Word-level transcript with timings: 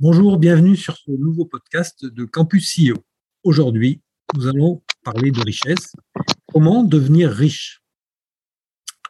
Bonjour, 0.00 0.38
bienvenue 0.38 0.74
sur 0.74 0.96
ce 0.96 1.12
nouveau 1.12 1.44
podcast 1.44 2.04
de 2.04 2.24
Campus 2.24 2.74
CEO. 2.74 2.96
Aujourd'hui, 3.44 4.02
nous 4.34 4.48
allons 4.48 4.82
parler 5.04 5.30
de 5.30 5.40
richesse. 5.40 5.94
Comment 6.52 6.82
devenir 6.82 7.30
riche? 7.30 7.80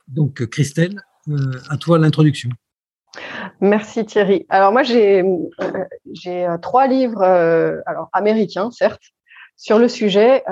Donc, 0.09 0.45
Christelle, 0.45 1.01
euh, 1.29 1.59
à 1.70 1.79
toi 1.79 1.98
l'introduction. 1.98 2.51
Merci 3.62 4.05
Thierry. 4.05 4.45
Alors 4.51 4.73
moi 4.73 4.83
j'ai 4.83 5.23
euh, 5.23 5.48
euh, 6.27 6.59
trois 6.59 6.87
livres 6.87 7.23
alors 7.87 8.10
américains 8.12 8.71
certes 8.71 9.15
sur 9.57 9.79
le 9.79 9.88
sujet 9.88 10.45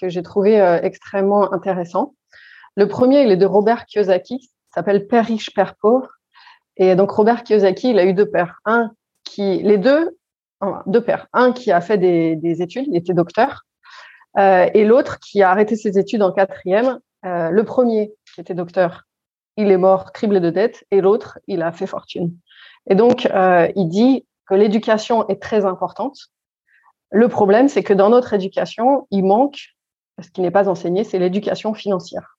que 0.00 0.08
j'ai 0.08 0.22
trouvé 0.22 0.56
extrêmement 0.82 1.52
intéressant. 1.52 2.14
Le 2.76 2.88
premier 2.88 3.24
il 3.24 3.30
est 3.30 3.36
de 3.36 3.44
Robert 3.44 3.84
Kiyosaki, 3.84 4.50
s'appelle 4.74 5.06
Père 5.06 5.26
riche 5.26 5.52
père 5.52 5.74
pauvre. 5.76 6.08
Et 6.78 6.96
donc 6.96 7.10
Robert 7.10 7.42
Kiyosaki 7.42 7.90
il 7.90 7.98
a 7.98 8.06
eu 8.06 8.14
deux 8.14 8.30
pères, 8.30 8.60
un 8.64 8.92
qui, 9.26 9.62
les 9.62 9.76
deux, 9.76 10.16
deux 10.86 11.02
pères, 11.02 11.26
un 11.34 11.52
qui 11.52 11.70
a 11.70 11.82
fait 11.82 11.98
des, 11.98 12.62
études, 12.62 12.86
il 12.88 12.96
était 12.96 13.12
docteur, 13.12 13.66
euh, 14.38 14.68
et 14.72 14.84
l'autre 14.84 15.18
qui 15.18 15.42
a 15.42 15.50
arrêté 15.50 15.76
ses 15.76 15.98
études 15.98 16.22
en 16.22 16.32
quatrième. 16.32 16.98
Euh, 17.24 17.50
le 17.50 17.64
premier, 17.64 18.14
qui 18.34 18.40
était 18.40 18.54
docteur, 18.54 19.02
il 19.56 19.70
est 19.70 19.76
mort 19.76 20.12
criblé 20.12 20.40
de 20.40 20.50
dettes, 20.50 20.84
et 20.90 21.00
l'autre, 21.00 21.38
il 21.46 21.62
a 21.62 21.72
fait 21.72 21.86
fortune. 21.86 22.34
Et 22.88 22.94
donc, 22.94 23.26
euh, 23.26 23.68
il 23.76 23.88
dit 23.88 24.26
que 24.46 24.54
l'éducation 24.54 25.26
est 25.28 25.42
très 25.42 25.64
importante. 25.64 26.18
Le 27.10 27.28
problème, 27.28 27.68
c'est 27.68 27.82
que 27.82 27.94
dans 27.94 28.10
notre 28.10 28.32
éducation, 28.32 29.06
il 29.10 29.24
manque, 29.24 29.74
ce 30.22 30.30
qui 30.30 30.40
n'est 30.40 30.50
pas 30.50 30.68
enseigné, 30.68 31.04
c'est 31.04 31.18
l'éducation 31.18 31.74
financière. 31.74 32.35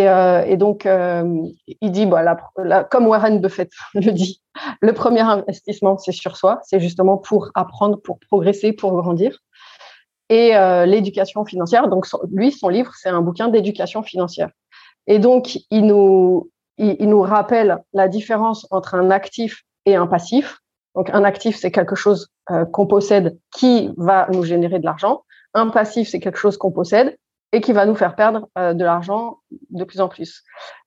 Euh, 0.00 0.44
et, 0.46 0.56
donc, 0.56 0.86
euh, 0.86 1.46
il 1.80 1.90
dit, 1.90 2.08
comme 2.90 3.06
Warren 3.06 3.40
Buffett 3.40 3.70
le 3.94 4.12
dit, 4.12 4.42
le 4.80 4.92
premier 4.92 5.20
investissement, 5.20 5.98
c'est 5.98 6.12
sur 6.12 6.36
soi, 6.36 6.60
c'est 6.64 6.80
justement 6.80 7.18
pour 7.18 7.50
apprendre, 7.54 8.00
pour 8.00 8.18
progresser, 8.18 8.72
pour 8.72 8.92
grandir. 8.92 9.38
Et 10.28 10.56
euh, 10.56 10.86
l'éducation 10.86 11.44
financière, 11.44 11.88
donc 11.88 12.06
lui, 12.30 12.52
son 12.52 12.68
livre, 12.68 12.92
c'est 12.96 13.10
un 13.10 13.20
bouquin 13.20 13.48
d'éducation 13.48 14.02
financière. 14.02 14.50
Et 15.06 15.18
donc, 15.18 15.58
il, 15.70 15.86
nous 15.86 16.50
rappelle 17.20 17.82
la 17.92 18.08
différence 18.08 18.66
entre 18.70 18.94
un 18.94 19.10
actif 19.10 19.64
et 19.84 19.96
un 19.96 20.06
passif. 20.06 20.60
Donc, 20.94 21.10
un 21.10 21.24
actif, 21.24 21.56
c'est 21.56 21.72
quelque 21.72 21.96
chose 21.96 22.28
qu'on 22.72 22.86
possède 22.86 23.38
qui 23.54 23.90
va 23.96 24.28
nous 24.30 24.44
générer 24.44 24.78
de 24.78 24.84
l'argent. 24.84 25.22
Un 25.54 25.68
passif, 25.68 26.08
c'est 26.08 26.20
quelque 26.20 26.38
chose 26.38 26.56
qu'on 26.56 26.70
possède 26.70 27.16
et 27.52 27.60
qui 27.60 27.72
va 27.72 27.86
nous 27.86 27.94
faire 27.94 28.16
perdre 28.16 28.48
euh, 28.58 28.72
de 28.72 28.84
l'argent 28.84 29.38
de 29.70 29.84
plus 29.84 30.00
en 30.00 30.08
plus. 30.08 30.42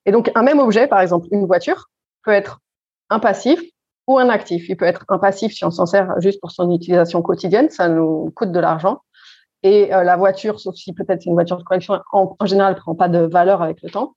Et 0.06 0.12
donc, 0.12 0.32
un 0.36 0.44
même 0.44 0.60
objet, 0.60 0.88
par 0.88 1.00
exemple, 1.00 1.28
une 1.32 1.46
voiture, 1.46 1.90
peut 2.24 2.32
être 2.32 2.60
un 3.10 3.20
passif 3.20 3.62
ou 4.08 4.18
un 4.18 4.30
actif. 4.30 4.68
Il 4.68 4.76
peut 4.76 4.86
être 4.86 5.06
un 5.10 5.20
passif 5.20 5.54
si 5.54 5.64
on 5.64 5.72
s'en 5.72 5.86
sert 5.86 6.20
juste 6.20 6.42
pour 6.42 6.52
son 6.52 6.72
utilisation 6.72 7.22
quotidienne, 7.22 7.70
ça 7.70 7.88
nous 7.88 8.32
coûte 8.36 8.52
de 8.52 8.60
l'argent. 8.60 9.02
Et 9.64 9.94
euh, 9.94 10.04
la 10.04 10.18
voiture, 10.18 10.60
sauf 10.60 10.76
si 10.76 10.94
peut-être 10.94 11.22
c'est 11.22 11.30
une 11.30 11.36
voiture 11.36 11.58
de 11.58 11.64
collection, 11.64 12.00
en, 12.12 12.36
général, 12.46 12.74
ne 12.74 12.80
prend 12.80 12.96
pas 12.96 13.10
de 13.10 13.20
valeur 13.20 13.62
avec 13.62 13.82
le 13.84 13.90
temps. 13.90 14.16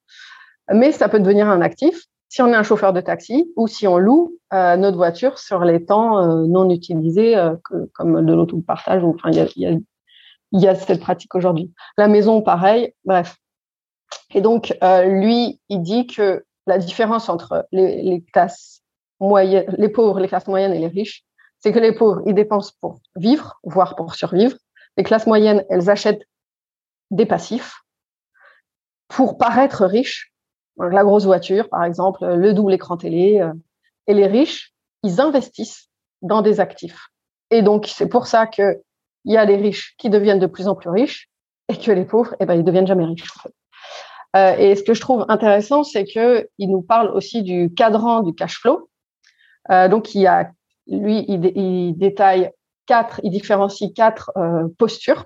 Mais 0.73 0.93
ça 0.93 1.09
peut 1.09 1.21
devenir 1.21 1.49
un 1.49 1.61
actif 1.61 2.05
si 2.31 2.43
on 2.43 2.49
est 2.49 2.57
un 2.57 2.63
chauffeur 2.63 2.93
de 2.93 3.01
taxi 3.01 3.51
ou 3.57 3.67
si 3.67 3.87
on 3.87 3.97
loue 3.97 4.37
euh, 4.53 4.77
notre 4.77 4.99
voiture 4.99 5.39
sur 5.39 5.65
les 5.65 5.87
temps 5.87 6.23
non 6.47 6.69
utilisés, 6.69 7.35
comme 7.95 8.25
de 8.25 8.35
l'auto-partage. 8.35 9.03
Enfin, 9.03 9.31
il 9.31 9.53
y 9.57 9.67
a, 9.67 9.71
il 10.53 10.61
y 10.61 10.69
a 10.69 10.75
cette 10.75 11.01
pratique 11.01 11.35
aujourd'hui. 11.35 11.73
La 11.97 12.09
maison, 12.09 12.43
pareil, 12.43 12.95
bref. 13.05 13.37
Et 14.35 14.41
donc, 14.41 14.77
euh, 14.83 15.05
lui, 15.05 15.61
il 15.69 15.83
dit 15.83 16.07
que 16.07 16.45
la 16.67 16.79
différence 16.79 17.29
entre 17.29 17.67
les, 17.73 18.25
classes 18.33 18.83
moyennes, 19.21 19.75
les 19.79 19.89
pauvres, 19.89 20.21
les 20.21 20.29
classes 20.29 20.47
moyennes 20.47 20.73
et 20.73 20.79
les 20.79 20.89
riches, 20.89 21.25
c'est 21.61 21.73
que 21.73 21.79
les 21.79 21.93
pauvres, 21.93 22.23
ils 22.27 22.35
dépensent 22.35 22.73
pour 22.81 23.01
vivre, 23.17 23.59
voire 23.65 23.97
pour 23.97 24.15
survivre. 24.15 24.57
Les 24.97 25.03
classes 25.03 25.27
moyennes, 25.27 25.65
elles 25.71 25.91
achètent 25.91 26.27
des 27.11 27.27
passifs 27.27 27.81
pour 29.09 29.39
paraître 29.39 29.85
riches. 29.87 30.33
la 30.79 31.03
grosse 31.03 31.25
voiture, 31.25 31.69
par 31.69 31.85
exemple, 31.85 32.25
le 32.25 32.53
double 32.53 32.75
écran 32.75 32.97
télé. 32.97 33.41
Euh, 33.41 33.53
et 34.07 34.15
les 34.15 34.27
riches, 34.27 34.73
ils 35.03 35.21
investissent 35.21 35.89
dans 36.23 36.43
des 36.43 36.61
actifs. 36.61 37.09
Et 37.51 37.63
donc, 37.63 37.87
c'est 37.87 38.09
pour 38.09 38.27
ça 38.27 38.47
que 38.47 38.83
il 39.25 39.35
y 39.35 39.37
a 39.37 39.45
les 39.45 39.57
riches 39.57 39.95
qui 39.99 40.11
deviennent 40.11 40.39
de 40.39 40.47
plus 40.47 40.69
en 40.69 40.75
plus 40.75 40.91
riches 40.91 41.29
et 41.69 41.77
que 41.77 41.91
les 41.91 42.05
pauvres, 42.05 42.35
eh 42.41 42.47
ben, 42.47 42.55
ils 42.55 42.65
deviennent 42.65 42.87
jamais 42.87 43.05
riches. 43.05 43.25
Euh, 44.37 44.57
et 44.57 44.77
ce 44.77 44.83
que 44.83 44.95
je 44.95 45.01
trouve 45.01 45.25
intéressant, 45.29 45.85
c'est 45.85 46.05
que 46.05 46.49
il 46.59 46.71
nous 46.71 46.83
parle 46.83 47.11
aussi 47.11 47.43
du 47.43 47.73
cadran 47.75 48.23
du 48.23 48.35
cash 48.35 48.59
flow. 48.61 48.89
Euh, 49.71 49.89
donc, 49.89 50.15
il 50.15 50.23
y 50.23 50.27
a, 50.27 50.51
lui, 50.87 51.25
il, 51.29 51.95
détaille 51.97 52.51
quatre, 52.87 53.21
il 53.23 53.31
différencie 53.31 53.93
quatre 53.95 54.31
euh, 54.37 54.67
postures. 54.79 55.25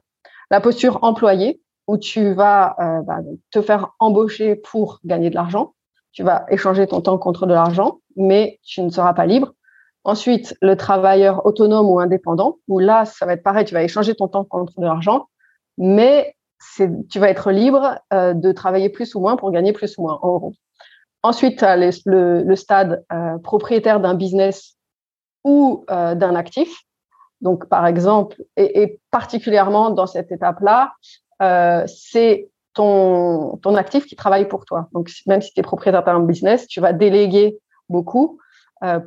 La 0.50 0.60
posture 0.60 0.98
employée, 1.03 1.60
où 1.88 1.98
tu 1.98 2.32
vas 2.32 2.76
bah, 2.78 3.19
te 3.50 3.60
faire 3.60 3.91
embaucher 3.98 4.54
pour 4.54 5.00
gagner 5.04 5.30
de 5.30 5.34
l'argent. 5.34 5.74
Tu 6.12 6.22
vas 6.22 6.44
échanger 6.48 6.86
ton 6.86 7.00
temps 7.00 7.19
contre 7.19 7.47
de 7.47 7.54
l'argent, 7.54 8.00
mais 8.16 8.60
tu 8.62 8.82
ne 8.82 8.91
seras 8.91 9.14
pas 9.14 9.26
libre. 9.26 9.53
Ensuite, 10.04 10.56
le 10.60 10.76
travailleur 10.76 11.46
autonome 11.46 11.88
ou 11.88 12.00
indépendant, 12.00 12.58
où 12.66 12.80
là, 12.80 13.04
ça 13.04 13.24
va 13.24 13.34
être 13.34 13.42
pareil, 13.42 13.64
tu 13.64 13.74
vas 13.74 13.84
échanger 13.84 14.14
ton 14.14 14.26
temps 14.26 14.44
contre 14.44 14.78
de 14.80 14.84
l'argent, 14.84 15.28
mais 15.78 16.34
tu 17.10 17.18
vas 17.18 17.28
être 17.28 17.50
libre 17.50 17.98
euh, 18.12 18.34
de 18.34 18.52
travailler 18.52 18.88
plus 18.88 19.14
ou 19.14 19.20
moins 19.20 19.36
pour 19.36 19.50
gagner 19.50 19.72
plus 19.72 19.96
ou 19.98 20.02
moins, 20.02 20.18
en 20.22 20.38
gros. 20.38 20.52
Ensuite, 21.22 21.62
as 21.62 21.76
le, 21.76 22.56
stade 22.56 23.04
euh, 23.12 23.38
propriétaire 23.38 24.00
d'un 24.00 24.14
business 24.14 24.76
ou 25.44 25.84
euh, 25.91 26.16
d'un 26.16 26.34
actif. 26.34 26.82
Donc, 27.41 27.68
par 27.68 27.86
exemple, 27.86 28.42
et, 28.56 29.00
particulièrement 29.10 29.91
dans 29.91 30.06
cette 30.06 30.30
étape-là, 30.32 30.92
c'est 31.86 32.48
ton, 32.74 33.56
ton 33.62 33.74
actif 33.74 34.06
qui 34.06 34.16
travaille 34.16 34.46
pour 34.46 34.64
toi. 34.64 34.88
Donc, 34.92 35.10
même 35.26 35.42
si 35.42 35.52
tu 35.52 35.60
es 35.60 35.62
propriétaire 35.62 36.04
d'un 36.04 36.20
business, 36.20 36.66
tu 36.68 36.80
vas 36.80 36.92
déléguer 36.92 37.58
beaucoup 37.88 38.38
euh, 38.38 38.41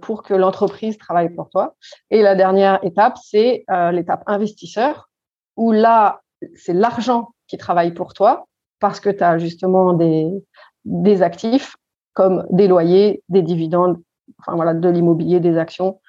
pour 0.02 0.24
que 0.24 0.34
l'entreprise 0.34 0.98
travaille 0.98 1.30
pour 1.30 1.50
toi. 1.50 1.76
Et 2.10 2.22
la 2.22 2.36
dernière 2.36 2.84
étape, 2.84 3.18
c'est 3.22 3.66
euh, 3.70 3.92
l'étape 3.92 4.24
investisseur, 4.26 5.10
où 5.58 5.72
là, 5.72 6.22
c'est 6.56 6.74
l'argent 6.74 7.34
qui 7.48 7.58
travaille 7.58 7.94
pour 7.94 8.14
toi 8.14 8.48
parce 8.80 9.00
que 9.00 9.10
tu 9.10 9.24
as 9.24 9.38
justement 9.38 9.94
des, 9.94 10.30
des 10.86 11.22
actifs 11.22 11.76
comme 12.14 12.46
des 12.50 12.68
loyers, 12.68 13.22
des 13.28 13.42
dividendes, 13.42 14.02
enfin 14.40 14.56
voilà, 14.56 14.74
de 14.74 14.90
l'immobilier, 14.90 15.42
des 15.42 15.58
actions. 15.58 16.00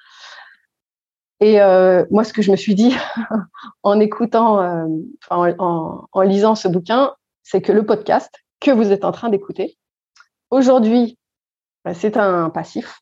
Et 1.39 1.61
euh, 1.61 2.05
moi, 2.09 2.23
ce 2.23 2.33
que 2.33 2.41
je 2.41 2.51
me 2.51 2.55
suis 2.55 2.73
dit 2.73 2.95
en 3.83 3.99
écoutant, 3.99 4.87
en, 5.29 6.07
en, 6.11 6.21
lisant 6.21 6.55
ce 6.55 6.67
bouquin, 6.67 7.13
c'est 7.43 7.61
que 7.61 7.73
le 7.73 7.85
podcast 7.85 8.33
que 8.59 8.71
vous 8.71 8.91
êtes 8.91 9.03
en 9.03 9.11
train 9.11 9.29
d'écouter, 9.29 9.77
aujourd'hui, 10.49 11.17
c'est 11.93 12.17
un 12.17 12.49
passif 12.49 13.01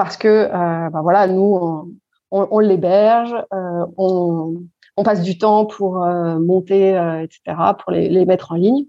parce 0.00 0.16
que 0.16 0.28
euh, 0.28 0.88
bah 0.88 1.02
voilà, 1.02 1.26
nous, 1.26 2.00
on, 2.30 2.58
l'héberge, 2.58 3.34
euh, 3.52 3.84
on, 3.98 4.64
passe 5.04 5.20
du 5.20 5.36
temps 5.36 5.66
pour 5.66 6.02
euh, 6.02 6.38
monter, 6.38 6.92
etc., 7.22 7.74
pour 7.78 7.92
les, 7.92 8.24
mettre 8.24 8.52
en 8.52 8.54
ligne. 8.54 8.86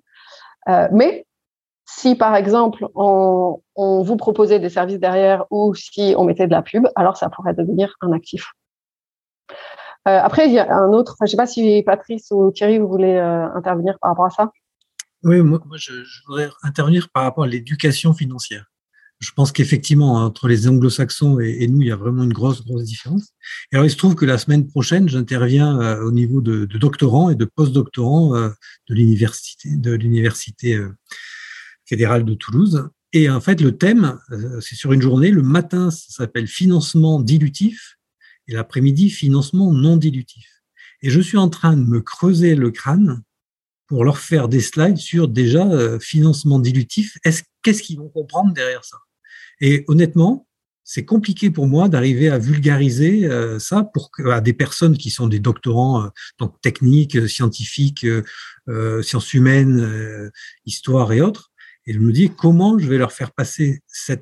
mais 0.94 1.26
si 1.84 2.16
par 2.16 2.34
exemple 2.38 2.88
on, 2.96 3.60
vous 3.76 4.16
proposait 4.16 4.60
des 4.60 4.70
services 4.70 5.00
derrière 5.00 5.44
ou 5.52 5.76
si 5.76 6.16
on 6.18 6.24
mettait 6.24 6.48
de 6.48 6.52
la 6.54 6.62
pub, 6.62 6.88
alors 6.96 7.18
ça 7.18 7.30
pourrait 7.30 7.56
devenir 7.56 7.94
un 8.00 8.14
actif. 8.14 8.54
après, 10.06 10.48
il 10.48 10.54
y 10.54 10.60
a 10.60 10.74
un 10.74 10.94
autre, 10.94 11.18
je 11.20 11.26
ne 11.26 11.28
sais 11.28 11.38
pas 11.38 11.46
si 11.46 11.84
Patrice 11.84 12.32
ou 12.32 12.52
Thierry, 12.52 12.80
vous 12.80 12.88
voulez 12.88 13.18
intervenir 13.18 13.98
par 14.00 14.12
rapport 14.12 14.28
à 14.28 14.30
ça? 14.30 14.52
Oui, 15.24 15.42
moi, 15.42 15.60
je, 15.76 15.92
voudrais 16.26 16.50
intervenir 16.64 17.10
par 17.14 17.24
rapport 17.24 17.44
à 17.44 17.48
l'éducation 17.48 18.14
financière 18.14 18.71
je 19.22 19.32
pense 19.34 19.52
qu'effectivement, 19.52 20.16
entre 20.16 20.48
les 20.48 20.68
anglo-saxons 20.68 21.40
et, 21.40 21.68
nous, 21.68 21.82
il 21.82 21.88
y 21.88 21.92
a 21.92 21.96
vraiment 21.96 22.24
une 22.24 22.34
grosse, 22.34 22.66
grosse 22.66 22.86
différence. 22.86 23.30
Et 23.72 23.76
alors, 23.76 23.86
il 23.86 23.92
se 23.92 23.96
trouve 23.96 24.16
que 24.16 24.26
la 24.26 24.40
semaine 24.40 24.68
prochaine, 24.68 25.08
j'interviens 25.08 25.80
euh, 25.80 26.04
au 26.04 26.12
niveau 26.12 26.42
de, 26.42 26.66
doctorants 26.66 27.30
et 27.30 27.36
de 27.36 27.46
post-doctorants 27.46 28.36
euh, 28.36 28.50
de 28.90 28.96
l'université, 28.96 30.74
euh, 30.74 30.90
fédérale 31.86 32.26
de 32.26 32.34
Toulouse. 32.34 32.90
Et 33.14 33.30
en 33.30 33.42
fait, 33.42 33.62
le 33.62 33.78
thème, 33.78 34.18
c'est 34.62 34.76
sur 34.76 34.94
une 34.94 35.02
journée. 35.02 35.30
Le 35.30 35.44
matin, 35.44 35.92
ça 35.92 36.10
s'appelle 36.10 36.48
financement 36.48 37.20
dilutif. 37.20 37.98
et 38.48 38.54
l'après-midi, 38.54 39.10
financement 39.10 39.72
non 39.72 39.98
dilutif. 39.98 40.64
Et 41.04 41.10
je 41.10 41.20
suis 41.20 41.38
en 41.38 41.50
train 41.50 41.76
de 41.76 41.84
me 41.84 42.02
creuser 42.02 42.56
le 42.56 42.72
crâne 42.72 43.22
pour 43.88 44.06
leur 44.06 44.18
faire 44.18 44.48
des 44.48 44.62
slides 44.62 44.98
sur 44.98 45.28
déjà 45.28 46.00
financement 46.00 46.60
dilutif. 46.60 47.18
Qu'est-ce 47.62 47.84
qu'ils 47.84 47.98
vont 47.98 48.10
comprendre 48.10 48.54
derrière 48.54 48.86
ça? 48.86 48.98
Et 49.62 49.86
honnêtement, 49.88 50.48
c'est 50.84 51.06
compliqué 51.06 51.52
pour 51.52 51.68
moi 51.68 51.88
d'arriver 51.88 52.30
à 52.30 52.38
vulgariser 52.38 53.26
euh, 53.26 53.60
ça 53.60 53.84
pour 53.84 54.12
à 54.26 54.42
des 54.42 54.54
personnes 54.54 54.98
qui 54.98 55.12
sont 55.12 55.28
des 55.28 55.40
doctorants, 55.40 56.04
euh, 56.04 56.10
donc 56.40 56.60
techniques, 56.62 57.30
scientifiques, 57.30 58.06
sciences 59.02 59.34
humaines, 59.34 60.32
histoire 60.66 61.14
et 61.14 61.22
autres. 61.22 61.52
Et 61.86 61.94
je 61.94 62.00
me 62.00 62.12
dis 62.12 62.30
comment 62.30 62.78
je 62.78 62.88
vais 62.88 62.98
leur 62.98 63.12
faire 63.12 63.32
passer 63.32 63.82
ce, 63.88 64.14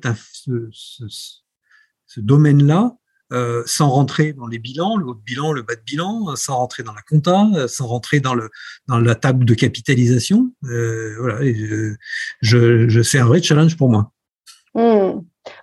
domaine-là 2.16 2.96
euh, 3.32 3.62
sans 3.66 3.88
rentrer 3.90 4.32
dans 4.32 4.46
les 4.46 4.58
bilans, 4.58 4.96
le 4.96 5.06
haut 5.06 5.14
de 5.14 5.20
bilan, 5.20 5.52
le 5.52 5.62
bas 5.62 5.76
de 5.76 5.82
bilan, 5.82 6.34
sans 6.36 6.56
rentrer 6.56 6.82
dans 6.82 6.94
la 6.94 7.02
compta, 7.02 7.68
sans 7.68 7.86
rentrer 7.86 8.20
dans 8.20 8.34
la 8.88 9.14
table 9.14 9.44
de 9.44 9.54
capitalisation. 9.54 10.52
Euh, 10.64 11.14
voilà, 11.18 11.40
je, 12.40 12.88
je, 12.88 13.02
c'est 13.02 13.18
un 13.18 13.26
vrai 13.26 13.42
challenge 13.42 13.76
pour 13.76 13.90
moi. 13.90 14.12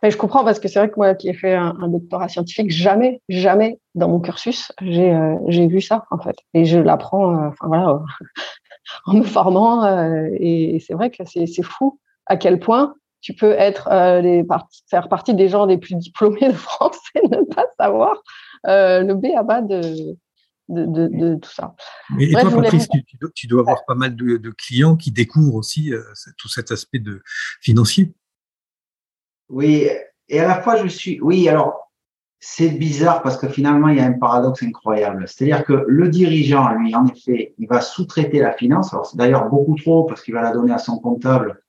Hmm. 0.04 0.10
je 0.10 0.18
comprends 0.18 0.44
parce 0.44 0.60
que 0.60 0.68
c'est 0.68 0.80
vrai 0.80 0.90
que 0.90 0.96
moi 0.98 1.16
qui 1.16 1.30
ai 1.30 1.34
fait 1.34 1.54
un, 1.54 1.88
doctorat 1.88 2.28
scientifique, 2.30 2.72
jamais, 2.72 3.22
jamais 3.30 3.80
dans 3.96 4.10
mon 4.10 4.20
cursus, 4.20 4.72
j'ai 4.82 5.14
euh, 5.14 5.38
vu 5.48 5.82
ça 5.82 6.06
en 6.12 6.18
fait, 6.18 6.36
et 6.54 6.66
je 6.66 6.80
l'apprends, 6.80 7.48
enfin 7.48 7.68
voilà, 7.68 8.02
en 9.06 9.14
me 9.14 9.24
formant, 9.24 9.86
et 10.40 10.84
c'est 10.86 10.94
vrai 10.94 11.10
que 11.12 11.24
c'est 11.26 11.64
fou 11.64 12.00
à 12.26 12.38
quel 12.38 12.60
point 12.60 12.96
tu 13.22 13.34
peux 13.34 13.52
être 13.52 13.90
euh, 13.92 14.44
faire 14.90 15.10
partie 15.10 15.34
des 15.34 15.50
gens 15.50 15.66
les 15.66 15.78
plus 15.78 15.96
diplômés 15.96 16.48
de 16.48 16.54
France 16.54 17.00
et 17.16 17.28
ne 17.28 17.44
pas 17.44 17.66
savoir 17.80 18.22
euh, 18.68 19.04
le 19.04 19.16
B 19.16 19.26
à 19.36 19.44
bas 19.44 19.62
de, 19.62 20.16
de, 20.70 21.08
de, 21.08 21.36
tout 21.36 21.52
ça. 21.52 21.76
Et, 22.20 22.32
toi, 22.32 22.50
Patrice, 22.50 22.88
tu, 23.36 23.48
dois 23.48 23.62
avoir 23.62 23.86
pas 23.86 23.96
mal 23.96 24.16
de, 24.16 24.50
clients 24.52 24.96
qui 24.96 25.12
découvrent 25.12 25.56
aussi 25.56 25.94
euh, 25.94 26.02
tout 26.38 26.48
cet 26.48 26.72
aspect 26.72 27.00
de 27.00 27.22
financier. 27.62 28.14
Oui, 29.50 29.88
et 30.30 30.40
à 30.40 30.48
la 30.48 30.62
fois, 30.62 30.76
je 30.78 30.88
suis. 30.88 31.20
Oui, 31.22 31.48
alors, 31.48 31.92
c'est 32.40 32.70
bizarre 32.70 33.22
parce 33.22 33.38
que 33.38 33.48
finalement, 33.48 33.88
il 33.88 33.98
y 33.98 34.00
a 34.00 34.06
un 34.06 34.14
paradoxe 34.14 34.64
incroyable. 34.64 35.26
C'est-à-dire 35.28 35.64
que 35.66 35.86
le 35.88 36.10
dirigeant, 36.10 36.70
lui, 36.74 36.94
en 36.96 37.08
effet, 37.08 37.54
il 37.58 37.68
va 37.68 37.82
sous-traiter 37.82 38.40
la 38.40 38.52
finance. 38.52 38.94
Alors, 38.94 39.06
c'est 39.06 39.18
d'ailleurs 39.18 39.50
beaucoup 39.50 39.76
trop 39.76 40.04
parce 40.04 40.22
qu'il 40.22 40.34
va 40.34 40.42
la 40.42 40.52
donner 40.52 40.74
à 40.74 40.78
son 40.78 41.00
comptable 41.00 41.62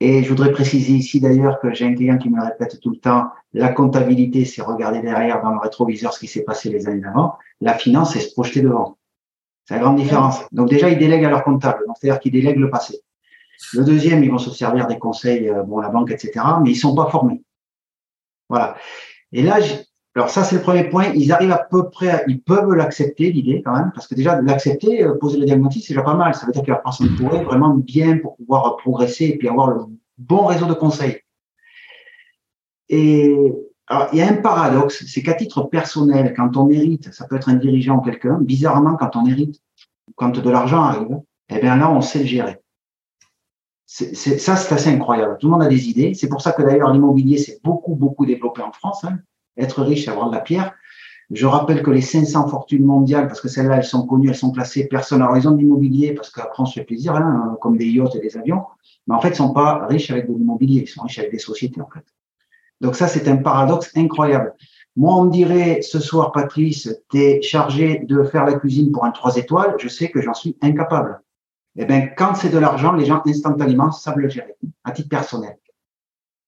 et 0.00 0.22
je 0.22 0.28
voudrais 0.30 0.50
préciser 0.50 0.94
ici 0.94 1.20
d'ailleurs 1.20 1.60
que 1.60 1.74
j'ai 1.74 1.84
un 1.84 1.94
client 1.94 2.16
qui 2.16 2.30
me 2.30 2.42
répète 2.42 2.80
tout 2.80 2.90
le 2.90 2.96
temps, 2.96 3.28
la 3.52 3.68
comptabilité, 3.68 4.46
c'est 4.46 4.62
regarder 4.62 5.02
derrière 5.02 5.42
dans 5.42 5.50
le 5.50 5.58
rétroviseur 5.58 6.14
ce 6.14 6.20
qui 6.20 6.26
s'est 6.26 6.42
passé 6.42 6.70
les 6.70 6.88
années 6.88 7.02
d'avant. 7.02 7.36
La 7.60 7.74
finance, 7.74 8.14
c'est 8.14 8.20
se 8.20 8.32
projeter 8.32 8.62
devant. 8.62 8.96
C'est 9.66 9.74
la 9.74 9.80
grande 9.80 9.96
différence. 9.96 10.40
Donc 10.52 10.70
déjà, 10.70 10.88
ils 10.88 10.98
délèguent 10.98 11.26
à 11.26 11.30
leur 11.30 11.44
comptable, 11.44 11.84
c'est-à-dire 11.94 12.18
qu'ils 12.18 12.32
délèguent 12.32 12.60
le 12.60 12.70
passé. 12.70 13.00
Le 13.74 13.84
deuxième, 13.84 14.24
ils 14.24 14.30
vont 14.30 14.38
se 14.38 14.50
servir 14.50 14.86
des 14.86 14.98
conseils, 14.98 15.48
euh, 15.48 15.62
bon, 15.62 15.80
la 15.80 15.88
banque, 15.88 16.10
etc., 16.10 16.32
mais 16.62 16.70
ils 16.70 16.76
sont 16.76 16.94
pas 16.94 17.10
formés. 17.10 17.42
Voilà. 18.48 18.76
Et 19.32 19.42
là, 19.42 19.58
alors 20.16 20.28
ça, 20.28 20.42
c'est 20.42 20.56
le 20.56 20.62
premier 20.62 20.84
point. 20.84 21.12
Ils 21.14 21.30
arrivent 21.30 21.52
à 21.52 21.66
peu 21.70 21.88
près, 21.88 22.24
ils 22.26 22.42
peuvent 22.42 22.72
l'accepter, 22.72 23.30
l'idée 23.30 23.62
quand 23.64 23.72
même, 23.72 23.92
parce 23.94 24.06
que 24.08 24.14
déjà, 24.14 24.40
l'accepter, 24.40 25.04
euh, 25.04 25.14
poser 25.14 25.38
le 25.38 25.46
diagnostic, 25.46 25.84
c'est 25.84 25.94
déjà 25.94 26.02
pas 26.02 26.14
mal. 26.14 26.34
Ça 26.34 26.46
veut 26.46 26.52
dire 26.52 26.62
que 26.62 26.70
la 26.70 26.78
personne 26.78 27.14
pourrait 27.16 27.44
vraiment 27.44 27.74
bien 27.74 28.18
pour 28.18 28.36
pouvoir 28.36 28.76
progresser 28.76 29.26
et 29.26 29.38
puis 29.38 29.48
avoir 29.48 29.70
le 29.70 29.80
bon 30.18 30.46
réseau 30.46 30.66
de 30.66 30.74
conseils. 30.74 31.20
Et 32.88 33.36
alors, 33.86 34.08
il 34.12 34.18
y 34.18 34.22
a 34.22 34.28
un 34.28 34.36
paradoxe, 34.36 35.04
c'est 35.06 35.22
qu'à 35.22 35.34
titre 35.34 35.62
personnel, 35.62 36.34
quand 36.36 36.56
on 36.56 36.70
hérite, 36.70 37.12
ça 37.12 37.26
peut 37.26 37.36
être 37.36 37.48
un 37.48 37.54
dirigeant 37.54 37.98
ou 37.98 38.00
quelqu'un, 38.00 38.38
bizarrement, 38.40 38.96
quand 38.96 39.16
on 39.16 39.26
hérite, 39.26 39.60
quand 40.16 40.36
de 40.36 40.50
l'argent 40.50 40.82
arrive, 40.82 41.20
eh 41.48 41.58
bien 41.60 41.76
là, 41.76 41.90
on 41.90 42.00
sait 42.00 42.20
le 42.20 42.26
gérer. 42.26 42.60
C'est, 43.92 44.14
ça, 44.14 44.54
c'est 44.54 44.72
assez 44.72 44.88
incroyable. 44.88 45.36
Tout 45.40 45.48
le 45.48 45.50
monde 45.50 45.64
a 45.64 45.68
des 45.68 45.88
idées. 45.88 46.14
C'est 46.14 46.28
pour 46.28 46.40
ça 46.40 46.52
que 46.52 46.62
d'ailleurs, 46.62 46.92
l'immobilier 46.92 47.38
s'est 47.38 47.58
beaucoup, 47.64 47.96
beaucoup 47.96 48.24
développé 48.24 48.62
en 48.62 48.70
France. 48.70 49.04
Hein 49.04 49.18
être 49.56 49.82
riche, 49.82 50.06
avoir 50.06 50.30
de 50.30 50.34
la 50.34 50.40
pierre. 50.40 50.72
Je 51.30 51.46
rappelle 51.46 51.82
que 51.82 51.90
les 51.90 52.00
500 52.00 52.48
fortunes 52.48 52.84
mondiales, 52.84 53.26
parce 53.26 53.40
que 53.40 53.48
celles-là, 53.48 53.78
elles 53.78 53.84
sont 53.84 54.06
connues, 54.06 54.28
elles 54.28 54.36
sont 54.36 54.52
classées 54.52 54.86
personne 54.88 55.22
à 55.22 55.30
raison 55.30 55.52
de 55.52 55.58
l'immobilier, 55.58 56.12
parce 56.12 56.30
qu'après, 56.30 56.62
on 56.62 56.66
se 56.66 56.74
fait 56.74 56.84
plaisir, 56.84 57.14
hein, 57.14 57.56
comme 57.60 57.76
des 57.76 57.86
yachts 57.86 58.14
et 58.14 58.20
des 58.20 58.36
avions. 58.36 58.62
Mais 59.06 59.14
en 59.14 59.20
fait, 59.20 59.30
ils 59.30 59.36
sont 59.36 59.52
pas 59.52 59.86
riches 59.86 60.10
avec 60.10 60.28
de 60.28 60.34
l'immobilier, 60.34 60.82
ils 60.82 60.88
sont 60.88 61.02
riches 61.02 61.18
avec 61.18 61.32
des 61.32 61.38
sociétés, 61.38 61.80
en 61.80 61.88
fait. 61.92 62.04
Donc 62.80 62.96
ça, 62.96 63.08
c'est 63.08 63.28
un 63.28 63.36
paradoxe 63.36 63.90
incroyable. 63.96 64.54
Moi, 64.96 65.14
on 65.16 65.24
me 65.24 65.30
dirait, 65.30 65.82
ce 65.82 66.00
soir, 66.00 66.32
Patrice, 66.32 66.96
tu 67.10 67.18
es 67.18 67.42
chargé 67.42 68.00
de 68.06 68.24
faire 68.24 68.44
la 68.44 68.54
cuisine 68.54 68.90
pour 68.90 69.04
un 69.04 69.10
3 69.10 69.36
étoiles, 69.36 69.74
je 69.78 69.88
sais 69.88 70.10
que 70.10 70.20
j'en 70.20 70.34
suis 70.34 70.56
incapable. 70.62 71.20
Eh 71.76 71.84
bien, 71.84 72.08
quand 72.08 72.34
c'est 72.34 72.50
de 72.50 72.58
l'argent, 72.58 72.92
les 72.92 73.04
gens 73.04 73.22
instantanément 73.26 73.92
savent 73.92 74.18
le 74.18 74.28
gérer, 74.28 74.56
à 74.84 74.92
titre 74.92 75.08
personnel. 75.08 75.56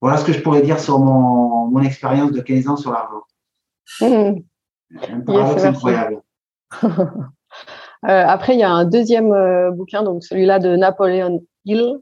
Voilà 0.00 0.16
ce 0.18 0.24
que 0.24 0.32
je 0.32 0.40
pourrais 0.40 0.62
dire 0.62 0.80
sur 0.80 0.98
mon, 0.98 1.68
mon 1.68 1.80
expérience 1.82 2.32
de 2.32 2.40
15 2.40 2.68
ans 2.68 2.76
sur 2.76 2.90
l'argent. 2.90 3.22
Mmh. 4.00 4.40
Un 5.10 5.20
paradoxe 5.20 5.64
incroyable. 5.64 6.22
Euh, 8.06 8.24
après, 8.26 8.54
il 8.54 8.58
y 8.58 8.64
a 8.64 8.70
un 8.70 8.84
deuxième 8.84 9.32
euh, 9.32 9.70
bouquin, 9.70 10.02
donc 10.02 10.24
celui-là 10.24 10.58
de 10.58 10.74
Napoléon 10.74 11.40
Hill, 11.64 12.00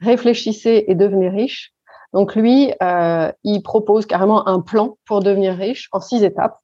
Réfléchissez 0.00 0.84
et 0.86 0.94
devenez 0.94 1.30
riche. 1.30 1.72
Donc 2.12 2.36
lui, 2.36 2.72
euh, 2.80 3.32
il 3.42 3.60
propose 3.60 4.06
carrément 4.06 4.46
un 4.46 4.60
plan 4.60 4.98
pour 5.04 5.20
devenir 5.20 5.56
riche 5.56 5.88
en 5.90 6.00
six 6.00 6.22
étapes. 6.22 6.60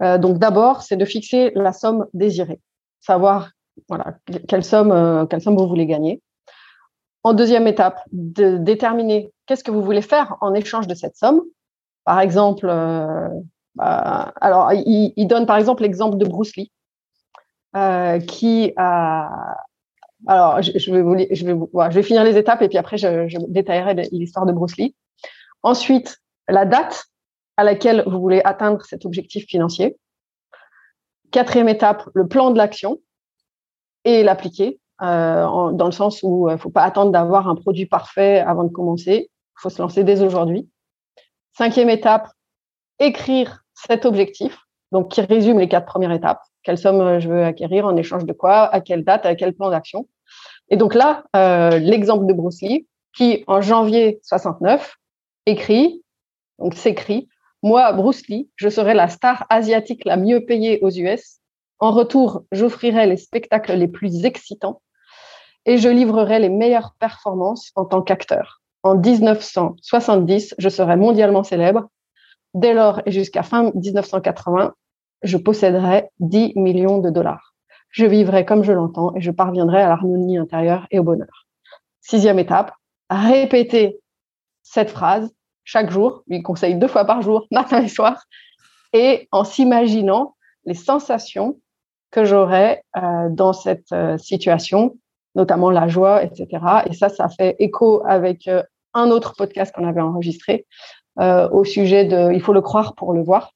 donc 0.00 0.38
d'abord, 0.38 0.82
c'est 0.82 0.96
de 0.96 1.04
fixer 1.04 1.52
la 1.54 1.72
somme 1.72 2.06
désirée, 2.14 2.60
savoir 2.98 3.50
voilà 3.88 4.16
quelle 4.48 4.64
somme, 4.64 5.26
quelle 5.28 5.40
somme 5.40 5.56
vous 5.56 5.68
voulez 5.68 5.86
gagner. 5.86 6.20
En 7.24 7.32
deuxième 7.32 7.66
étape, 7.66 8.02
déterminer 8.12 9.32
qu'est-ce 9.46 9.64
que 9.64 9.70
vous 9.70 9.82
voulez 9.82 10.02
faire 10.02 10.36
en 10.42 10.52
échange 10.52 10.86
de 10.86 10.94
cette 10.94 11.16
somme. 11.16 11.40
Par 12.04 12.20
exemple, 12.20 12.66
euh, 12.68 13.28
bah, 13.74 14.34
il, 14.74 15.26
donne 15.26 15.46
par 15.46 15.56
exemple 15.56 15.82
l'exemple 15.82 16.18
de 16.18 16.26
Bruce 16.26 16.54
Lee, 16.56 16.70
euh, 17.76 18.18
qui 18.20 18.72
a. 18.76 19.56
Alors, 20.26 20.60
je 20.62 21.94
vais 21.94 22.02
finir 22.02 22.24
les 22.24 22.36
étapes 22.36 22.62
et 22.62 22.68
puis 22.68 22.78
après, 22.78 22.98
je, 22.98 23.28
je 23.28 23.38
détaillerai 23.48 23.94
l'histoire 24.12 24.46
de 24.46 24.52
Bruce 24.52 24.76
Lee. 24.76 24.94
Ensuite, 25.62 26.18
la 26.48 26.66
date 26.66 27.06
à 27.56 27.64
laquelle 27.64 28.04
vous 28.06 28.20
voulez 28.20 28.42
atteindre 28.44 28.84
cet 28.84 29.06
objectif 29.06 29.46
financier. 29.46 29.96
Quatrième 31.30 31.68
étape, 31.68 32.08
le 32.14 32.26
plan 32.28 32.50
de 32.50 32.58
l'action 32.58 32.98
et 34.04 34.22
l'appliquer. 34.22 34.80
Euh, 35.02 35.72
dans 35.72 35.86
le 35.86 35.92
sens 35.92 36.22
où 36.22 36.46
il 36.48 36.52
euh, 36.52 36.54
ne 36.54 36.58
faut 36.58 36.70
pas 36.70 36.82
attendre 36.82 37.10
d'avoir 37.10 37.48
un 37.48 37.56
produit 37.56 37.86
parfait 37.86 38.38
avant 38.38 38.62
de 38.64 38.68
commencer. 38.68 39.28
Il 39.28 39.60
faut 39.60 39.70
se 39.70 39.82
lancer 39.82 40.04
dès 40.04 40.22
aujourd'hui. 40.22 40.68
Cinquième 41.52 41.90
étape, 41.90 42.28
écrire 43.00 43.64
cet 43.74 44.06
objectif, 44.06 44.56
donc 44.92 45.10
qui 45.10 45.20
résume 45.20 45.58
les 45.58 45.68
quatre 45.68 45.86
premières 45.86 46.12
étapes. 46.12 46.40
Quelle 46.62 46.78
somme 46.78 47.00
euh, 47.00 47.20
je 47.20 47.28
veux 47.28 47.44
acquérir 47.44 47.86
en 47.86 47.96
échange 47.96 48.24
de 48.24 48.32
quoi, 48.32 48.72
à 48.72 48.80
quelle 48.80 49.04
date, 49.04 49.26
à 49.26 49.34
quel 49.34 49.52
plan 49.54 49.70
d'action. 49.70 50.08
Et 50.70 50.76
donc 50.76 50.94
là, 50.94 51.24
l'exemple 51.78 52.24
de 52.24 52.32
Bruce 52.32 52.62
Lee, 52.62 52.86
qui 53.14 53.44
en 53.46 53.60
janvier 53.60 54.20
69 54.22 54.96
écrit, 55.44 56.02
donc 56.58 56.74
s'écrit, 56.74 57.28
moi, 57.62 57.92
Bruce 57.92 58.26
Lee, 58.28 58.50
je 58.56 58.68
serai 58.68 58.94
la 58.94 59.08
star 59.08 59.46
asiatique 59.50 60.04
la 60.04 60.16
mieux 60.16 60.44
payée 60.44 60.80
aux 60.82 60.90
US. 60.90 61.40
En 61.78 61.90
retour, 61.90 62.44
j'offrirai 62.52 63.06
les 63.06 63.16
spectacles 63.16 63.72
les 63.74 63.88
plus 63.88 64.24
excitants 64.24 64.80
et 65.66 65.78
je 65.78 65.88
livrerai 65.88 66.38
les 66.38 66.48
meilleures 66.48 66.94
performances 66.98 67.72
en 67.74 67.84
tant 67.84 68.02
qu'acteur. 68.02 68.62
En 68.82 68.96
1970, 68.96 70.54
je 70.58 70.68
serai 70.68 70.96
mondialement 70.96 71.42
célèbre. 71.42 71.88
Dès 72.52 72.74
lors 72.74 73.00
et 73.06 73.10
jusqu'à 73.10 73.42
fin 73.42 73.72
1980, 73.74 74.74
je 75.22 75.36
posséderai 75.36 76.10
10 76.20 76.52
millions 76.56 76.98
de 76.98 77.10
dollars. 77.10 77.54
Je 77.88 78.04
vivrai 78.04 78.44
comme 78.44 78.62
je 78.62 78.72
l'entends 78.72 79.14
et 79.14 79.20
je 79.20 79.30
parviendrai 79.30 79.80
à 79.80 79.88
l'harmonie 79.88 80.38
intérieure 80.38 80.86
et 80.90 80.98
au 80.98 81.02
bonheur. 81.02 81.46
Sixième 82.00 82.38
étape, 82.38 82.72
répéter 83.08 84.00
cette 84.62 84.90
phrase 84.90 85.32
chaque 85.64 85.90
jour, 85.90 86.22
lui 86.26 86.42
conseille 86.42 86.74
deux 86.74 86.88
fois 86.88 87.06
par 87.06 87.22
jour, 87.22 87.46
matin 87.50 87.82
et 87.82 87.88
soir, 87.88 88.22
et 88.92 89.28
en 89.32 89.44
s'imaginant 89.44 90.36
les 90.66 90.74
sensations 90.74 91.58
que 92.14 92.24
j'aurai 92.24 92.82
euh, 92.96 93.28
dans 93.28 93.52
cette 93.52 93.90
euh, 93.92 94.16
situation 94.18 94.96
notamment 95.34 95.70
la 95.70 95.88
joie, 95.88 96.22
etc. 96.22 96.46
Et 96.86 96.92
ça, 96.92 97.08
ça 97.08 97.28
fait 97.28 97.56
écho 97.58 98.02
avec 98.06 98.46
euh, 98.46 98.62
un 98.92 99.10
autre 99.10 99.34
podcast 99.36 99.74
qu'on 99.74 99.86
avait 99.86 100.00
enregistré 100.00 100.66
euh, 101.20 101.48
au 101.50 101.64
sujet 101.64 102.04
de 102.04 102.32
il 102.32 102.40
faut 102.40 102.52
le 102.52 102.60
croire 102.60 102.94
pour 102.94 103.12
le 103.12 103.22
voir. 103.22 103.52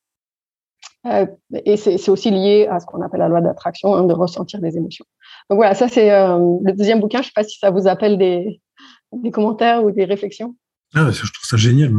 Euh, 1.06 1.26
et 1.64 1.76
c'est 1.76 2.08
aussi 2.08 2.30
lié 2.30 2.66
à 2.68 2.80
ce 2.80 2.86
qu'on 2.86 3.00
appelle 3.02 3.20
la 3.20 3.28
loi 3.28 3.40
d'attraction, 3.40 3.94
hein, 3.94 4.04
de 4.04 4.12
ressentir 4.12 4.60
des 4.60 4.76
émotions. 4.76 5.04
Donc 5.48 5.58
voilà, 5.58 5.74
ça 5.74 5.88
c'est 5.88 6.10
le 6.10 6.72
deuxième 6.72 7.00
bouquin. 7.00 7.18
Je 7.18 7.22
ne 7.22 7.26
sais 7.26 7.32
pas 7.34 7.44
si 7.44 7.58
ça 7.58 7.70
vous 7.70 7.86
appelle 7.86 8.18
des, 8.18 8.60
des 9.12 9.30
commentaires 9.30 9.84
ou 9.84 9.92
des 9.92 10.04
réflexions. 10.04 10.56
Ah, 10.94 11.10
je 11.10 11.20
trouve 11.20 11.44
ça 11.44 11.56
génial. 11.56 11.92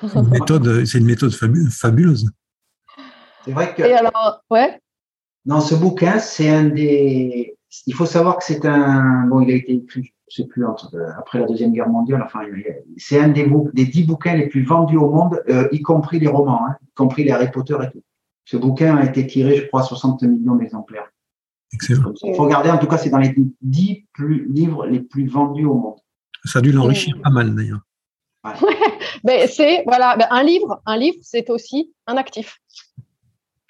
C'est 0.00 0.14
une 0.14 0.28
méthode, 0.28 0.84
c'est 0.84 0.98
une 0.98 1.06
méthode 1.06 1.32
fabuleuse. 1.32 2.30
C'est 3.44 3.52
vrai 3.52 3.74
que. 3.74 3.82
Et 3.82 3.92
alors, 3.92 4.42
ouais. 4.50 4.80
Dans 5.46 5.60
ce 5.60 5.74
bouquin, 5.74 6.18
c'est 6.18 6.48
un 6.48 6.64
des. 6.64 7.56
Il 7.86 7.94
faut 7.94 8.06
savoir 8.06 8.38
que 8.38 8.44
c'est 8.44 8.64
un. 8.64 9.26
Bon, 9.26 9.40
il 9.40 9.50
a 9.50 9.54
été 9.54 9.74
écrit, 9.74 10.12
je 10.30 10.42
sais 10.42 10.48
plus, 10.48 10.64
entre, 10.64 10.96
après 11.18 11.38
la 11.38 11.46
Deuxième 11.46 11.72
Guerre 11.72 11.88
mondiale. 11.88 12.22
Enfin, 12.24 12.40
c'est 12.96 13.20
un 13.20 13.28
des, 13.28 13.50
des 13.72 13.86
dix 13.86 14.04
bouquins 14.04 14.36
les 14.36 14.48
plus 14.48 14.64
vendus 14.64 14.96
au 14.96 15.10
monde, 15.10 15.42
euh, 15.48 15.68
y 15.72 15.82
compris 15.82 16.18
les 16.18 16.28
romans, 16.28 16.66
hein, 16.66 16.76
y 16.82 16.92
compris 16.94 17.24
les 17.24 17.30
Harry 17.30 17.50
Potter 17.50 17.76
et 17.82 17.90
tout. 17.90 18.02
Ce 18.44 18.56
bouquin 18.56 18.96
a 18.96 19.04
été 19.04 19.26
tiré, 19.26 19.56
je 19.56 19.66
crois, 19.66 19.82
60 19.82 20.22
millions 20.22 20.56
d'exemplaires. 20.56 21.10
Excellent. 21.72 22.12
Il 22.22 22.34
faut 22.36 22.44
regarder, 22.44 22.70
en 22.70 22.78
tout 22.78 22.86
cas, 22.86 22.98
c'est 22.98 23.10
dans 23.10 23.18
les 23.18 23.34
dix 23.60 24.06
plus, 24.12 24.46
livres 24.50 24.86
les 24.86 25.00
plus 25.00 25.26
vendus 25.26 25.64
au 25.64 25.74
monde. 25.74 25.96
Ça 26.44 26.60
a 26.60 26.62
dû 26.62 26.72
l'enrichir 26.72 27.16
pas 27.22 27.30
mal, 27.30 27.54
d'ailleurs. 27.54 27.80
Ouais. 28.44 28.52
Ben, 29.22 29.48
c'est 29.48 29.84
voilà, 29.86 30.16
ben, 30.18 30.26
un 30.30 30.42
livre, 30.42 30.82
un 30.84 30.98
livre, 30.98 31.16
c'est 31.22 31.48
aussi 31.48 31.94
un 32.06 32.18
actif. 32.18 32.60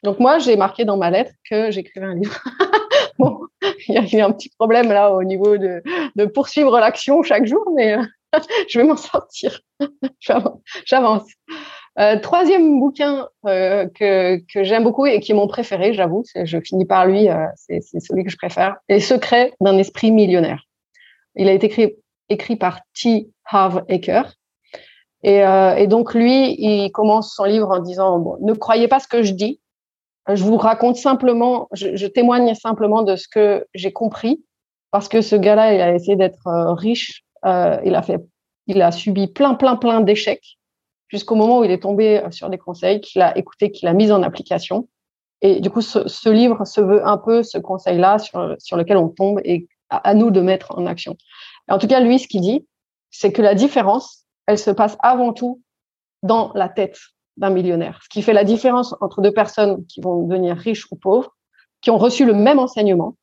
Donc 0.04 0.20
moi, 0.20 0.38
j'ai 0.38 0.56
marqué 0.56 0.84
dans 0.84 0.98
ma 0.98 1.10
lettre 1.10 1.32
que 1.50 1.70
j'écrivais 1.70 2.04
un 2.04 2.14
livre. 2.14 2.38
bon, 3.18 3.40
il 3.88 3.94
y 3.94 3.98
a 3.98 4.04
eu 4.04 4.20
un 4.20 4.32
petit 4.32 4.50
problème 4.50 4.88
là 4.88 5.10
au 5.10 5.24
niveau 5.24 5.56
de, 5.56 5.82
poursuivre 6.26 6.78
l'action 6.78 7.22
chaque 7.22 7.46
jour, 7.46 7.64
mais 7.74 7.96
euh, 7.96 8.02
je 8.68 8.78
vais 8.78 8.84
m'en 8.84 8.98
sortir. 8.98 9.60
J'avance. 10.20 11.26
Euh, 11.98 12.18
troisième 12.20 12.80
bouquin 12.80 13.28
euh, 13.46 13.88
que, 13.94 14.36
que 14.52 14.62
j'aime 14.62 14.84
beaucoup 14.84 15.06
et 15.06 15.20
qui 15.20 15.32
est 15.32 15.34
mon 15.34 15.46
préféré, 15.46 15.94
j'avoue, 15.94 16.22
je 16.34 16.60
finis 16.60 16.84
par 16.84 17.06
lui, 17.06 17.28
c'est 17.54 17.80
celui 17.80 18.24
que 18.24 18.30
je 18.30 18.36
préfère, 18.36 18.76
Les 18.90 19.00
secrets 19.00 19.54
d'un 19.62 19.78
esprit 19.78 20.12
millionnaire. 20.12 20.64
Il 21.34 21.48
a 21.48 21.52
été 21.52 21.66
écrit, 21.66 21.94
écrit 22.28 22.56
par 22.56 22.80
T. 23.00 23.30
Harv 23.46 23.84
Eker. 23.88 24.34
Et, 25.22 25.86
donc 25.86 26.12
lui, 26.12 26.56
il 26.58 26.90
commence 26.90 27.34
son 27.34 27.44
livre 27.44 27.70
en 27.70 27.78
disant 27.78 28.36
ne 28.40 28.52
croyez 28.52 28.88
pas 28.88 29.00
ce 29.00 29.08
que 29.08 29.22
je 29.22 29.32
dis, 29.32 29.60
je 30.28 30.42
vous 30.42 30.56
raconte 30.56 30.96
simplement, 30.96 31.68
je, 31.72 31.96
je 31.96 32.06
témoigne 32.06 32.54
simplement 32.54 33.02
de 33.02 33.16
ce 33.16 33.28
que 33.28 33.66
j'ai 33.74 33.92
compris, 33.92 34.44
parce 34.90 35.08
que 35.08 35.20
ce 35.20 35.36
gars-là, 35.36 35.74
il 35.74 35.80
a 35.80 35.94
essayé 35.94 36.16
d'être 36.16 36.46
riche, 36.76 37.24
il 37.44 37.94
a 37.94 38.02
fait, 38.02 38.20
il 38.66 38.80
a 38.80 38.92
subi 38.92 39.26
plein, 39.26 39.54
plein, 39.54 39.76
plein 39.76 40.00
d'échecs 40.00 40.58
jusqu'au 41.14 41.36
moment 41.36 41.60
où 41.60 41.64
il 41.64 41.70
est 41.70 41.82
tombé 41.82 42.18
euh, 42.18 42.30
sur 42.30 42.50
des 42.50 42.58
conseils, 42.58 43.00
qu'il 43.00 43.22
a 43.22 43.36
écouté, 43.38 43.70
qu'il 43.70 43.88
a 43.88 43.92
mis 43.92 44.10
en 44.10 44.22
application. 44.22 44.88
Et 45.42 45.60
du 45.60 45.70
coup, 45.70 45.80
ce, 45.80 46.28
livre 46.28 46.64
se 46.64 46.80
veut 46.80 47.06
un 47.06 47.18
peu 47.18 47.42
ce 47.42 47.58
conseil-là 47.58 48.18
sur, 48.18 48.56
sur 48.58 48.76
lequel 48.76 48.96
on 48.96 49.08
tombe 49.08 49.40
et 49.44 49.68
à, 49.90 50.14
nous 50.14 50.30
de 50.30 50.40
mettre 50.40 50.76
en 50.76 50.86
action. 50.86 51.16
en 51.68 51.78
tout 51.78 51.86
cas, 51.86 52.00
lui, 52.00 52.18
ce 52.18 52.26
qu'il 52.26 52.40
dit, 52.40 52.66
c'est 53.10 53.32
que 53.32 53.42
la 53.42 53.54
différence, 53.54 54.24
elle 54.46 54.58
se 54.58 54.70
passe 54.70 54.96
avant 55.00 55.32
tout 55.32 55.62
dans 56.22 56.50
la 56.54 56.68
tête 56.68 56.98
d'un 57.36 57.50
millionnaire. 57.50 58.00
Ce 58.02 58.08
qui 58.08 58.22
fait 58.22 58.32
la 58.32 58.44
différence 58.44 58.94
entre 59.00 59.20
deux 59.20 59.32
personnes 59.32 59.84
qui 59.86 60.00
vont 60.00 60.26
devenir 60.26 60.56
riches 60.56 60.86
ou 60.90 60.96
pauvres, 60.96 61.34
qui 61.80 61.90
ont 61.90 61.98
reçu 61.98 62.24
le 62.24 62.34
même 62.34 62.58
enseignement, 62.58 63.16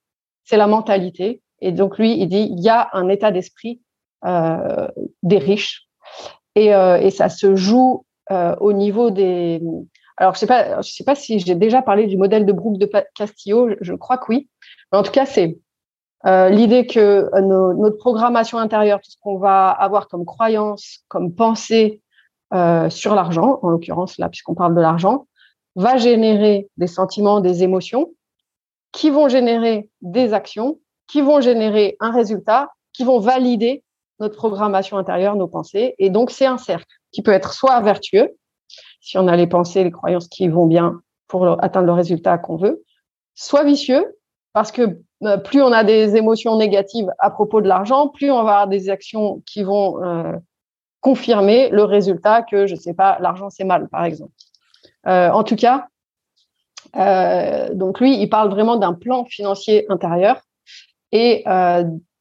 c'est 0.43 0.57
la 0.57 0.67
mentalité. 0.67 1.41
Et 1.59 1.71
donc 1.71 1.97
lui, 1.97 2.19
il 2.19 2.27
dit, 2.27 2.49
il 2.51 2.59
y 2.61 2.69
a 2.69 2.89
un 2.93 3.09
état 3.09 3.31
d'esprit 3.31 3.81
euh, 4.25 4.87
des 5.23 5.37
riches 5.37 5.87
et, 6.55 6.75
euh, 6.75 6.97
et 6.97 7.09
ça 7.09 7.29
se 7.29 7.55
joue 7.55 8.05
euh, 8.31 8.55
au 8.59 8.73
niveau 8.73 9.09
des. 9.09 9.61
Alors, 10.17 10.35
je 10.35 10.41
je 10.41 10.91
sais 10.91 11.03
pas 11.03 11.15
si 11.15 11.39
j'ai 11.39 11.55
déjà 11.55 11.81
parlé 11.81 12.05
du 12.05 12.17
modèle 12.17 12.45
de 12.45 12.51
Brooke 12.51 12.77
de 12.77 12.89
Castillo. 13.15 13.69
Je 13.81 13.93
crois 13.93 14.17
que 14.17 14.25
oui. 14.29 14.49
Mais 14.91 14.99
en 14.99 15.03
tout 15.03 15.11
cas, 15.11 15.25
c'est 15.25 15.57
l'idée 16.23 16.85
que 16.85 17.31
notre 17.39 17.97
programmation 17.97 18.59
intérieure, 18.59 18.99
tout 19.01 19.09
ce 19.09 19.17
qu'on 19.19 19.39
va 19.39 19.69
avoir 19.71 20.07
comme 20.07 20.25
croyance, 20.25 20.99
comme 21.07 21.33
pensée 21.33 22.01
euh, 22.53 22.89
sur 22.89 23.15
l'argent, 23.15 23.59
en 23.61 23.69
l'occurrence 23.69 24.17
là, 24.17 24.29
puisqu'on 24.29 24.55
parle 24.55 24.75
de 24.75 24.81
l'argent, 24.81 25.27
va 25.75 25.97
générer 25.97 26.67
des 26.77 26.87
sentiments, 26.87 27.39
des 27.39 27.63
émotions, 27.63 28.11
qui 28.91 29.09
vont 29.09 29.29
générer 29.29 29.89
des 30.01 30.33
actions, 30.33 30.79
qui 31.07 31.21
vont 31.21 31.41
générer 31.41 31.95
un 31.99 32.11
résultat, 32.11 32.69
qui 32.93 33.03
vont 33.03 33.19
valider 33.19 33.83
notre 34.19 34.35
programmation 34.35 34.97
intérieure, 34.97 35.35
nos 35.35 35.47
pensées. 35.47 35.95
Et 35.97 36.09
donc, 36.09 36.29
c'est 36.29 36.45
un 36.45 36.57
cercle 36.57 36.85
qui 37.11 37.21
peut 37.21 37.31
être 37.31 37.53
soit 37.53 37.79
vertueux, 37.81 38.35
si 38.99 39.17
on 39.17 39.27
a 39.27 39.35
les 39.35 39.47
pensées, 39.47 39.83
les 39.83 39.91
croyances 39.91 40.27
qui 40.27 40.47
vont 40.47 40.67
bien 40.67 41.01
pour 41.27 41.63
atteindre 41.63 41.87
le 41.87 41.93
résultat 41.93 42.37
qu'on 42.37 42.57
veut, 42.57 42.83
soit 43.33 43.63
vicieux, 43.63 44.17
parce 44.53 44.71
que 44.71 44.99
euh, 45.23 45.37
plus 45.37 45.61
on 45.61 45.71
a 45.71 45.83
des 45.83 46.15
émotions 46.15 46.57
négatives 46.57 47.09
à 47.19 47.29
propos 47.31 47.61
de 47.61 47.67
l'argent, 47.67 48.09
plus 48.09 48.31
on 48.31 48.43
va 48.43 48.51
avoir 48.51 48.67
des 48.67 48.89
actions 48.89 49.41
qui 49.45 49.63
vont 49.63 50.03
euh, 50.03 50.33
confirmer 51.01 51.69
le 51.69 51.83
résultat 51.83 52.41
que, 52.41 52.67
je 52.67 52.75
sais 52.75 52.93
pas, 52.93 53.17
l'argent 53.19 53.49
c'est 53.49 53.63
mal, 53.63 53.89
par 53.89 54.05
exemple. 54.05 54.33
Euh, 55.07 55.29
en 55.29 55.43
tout 55.43 55.55
cas, 55.55 55.87
donc 57.73 57.99
lui, 57.99 58.21
il 58.21 58.29
parle 58.29 58.49
vraiment 58.49 58.75
d'un 58.75 58.93
plan 58.93 59.25
financier 59.25 59.85
intérieur 59.89 60.41
et 61.11 61.43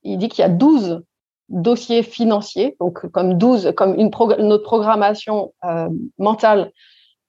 il 0.03 0.19
dit 0.19 0.29
qu'il 0.29 0.43
y 0.43 0.47
a 0.47 0.49
12 0.49 1.03
dossiers 1.51 2.03
financiers, 2.03 2.77
donc 2.81 3.07
comme 3.11 3.37
12, 3.37 3.73
comme 3.77 3.95
une 3.97 4.11
notre 4.39 4.63
programmation 4.63 5.53
euh, 5.65 5.89
mentale 6.19 6.73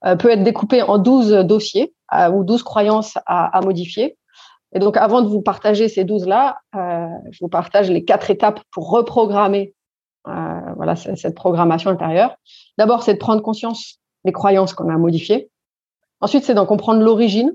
euh, 0.05 0.15
peut 0.15 0.29
être 0.29 0.43
découpée 0.43 0.83
en 0.83 0.99
12 0.99 1.45
dossiers 1.45 1.93
euh, 2.13 2.29
ou 2.29 2.43
12 2.43 2.63
croyances 2.63 3.17
à, 3.25 3.59
modifier. 3.61 4.17
Et 4.73 4.79
donc, 4.79 4.95
avant 4.95 5.21
de 5.21 5.27
vous 5.27 5.41
partager 5.41 5.89
ces 5.89 6.05
12-là, 6.05 6.59
je 6.73 7.39
vous 7.41 7.49
partage 7.49 7.91
les 7.91 8.05
quatre 8.05 8.29
étapes 8.29 8.61
pour 8.71 8.89
reprogrammer 8.89 9.73
voilà, 10.81 10.95
cette 10.95 11.35
programmation 11.35 11.91
intérieure. 11.91 12.35
D'abord, 12.79 13.03
c'est 13.03 13.13
de 13.13 13.19
prendre 13.19 13.43
conscience 13.43 13.99
des 14.25 14.31
croyances 14.31 14.73
qu'on 14.73 14.89
a 14.89 14.97
modifiées. 14.97 15.51
Ensuite, 16.21 16.43
c'est 16.43 16.55
d'en 16.55 16.65
comprendre 16.65 17.01
l'origine. 17.03 17.53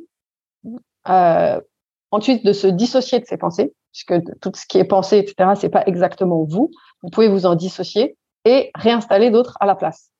ensuite, 1.05 2.45
de 2.47 2.53
se 2.53 2.69
dissocier 2.69 3.19
de 3.19 3.27
ses 3.27 3.37
pensées 3.37 3.75
puisque 3.93 4.39
tout 4.41 4.53
ce 4.55 4.67
qui 4.67 4.79
est 4.79 4.85
pensé, 4.85 5.19
etc., 5.19 5.51
c'est 5.57 5.71
pas 5.71 5.83
exactement 5.87 6.45
vous. 6.45 6.71
Vous 7.03 7.09
pouvez 7.09 7.29
vous 7.29 7.47
en 7.47 7.57
dissocier 7.57 8.17
et 8.45 8.71
réinstaller 8.75 9.31
d'autres 9.31 9.57
à 9.59 9.67
la 9.67 9.75
place. 9.75 10.11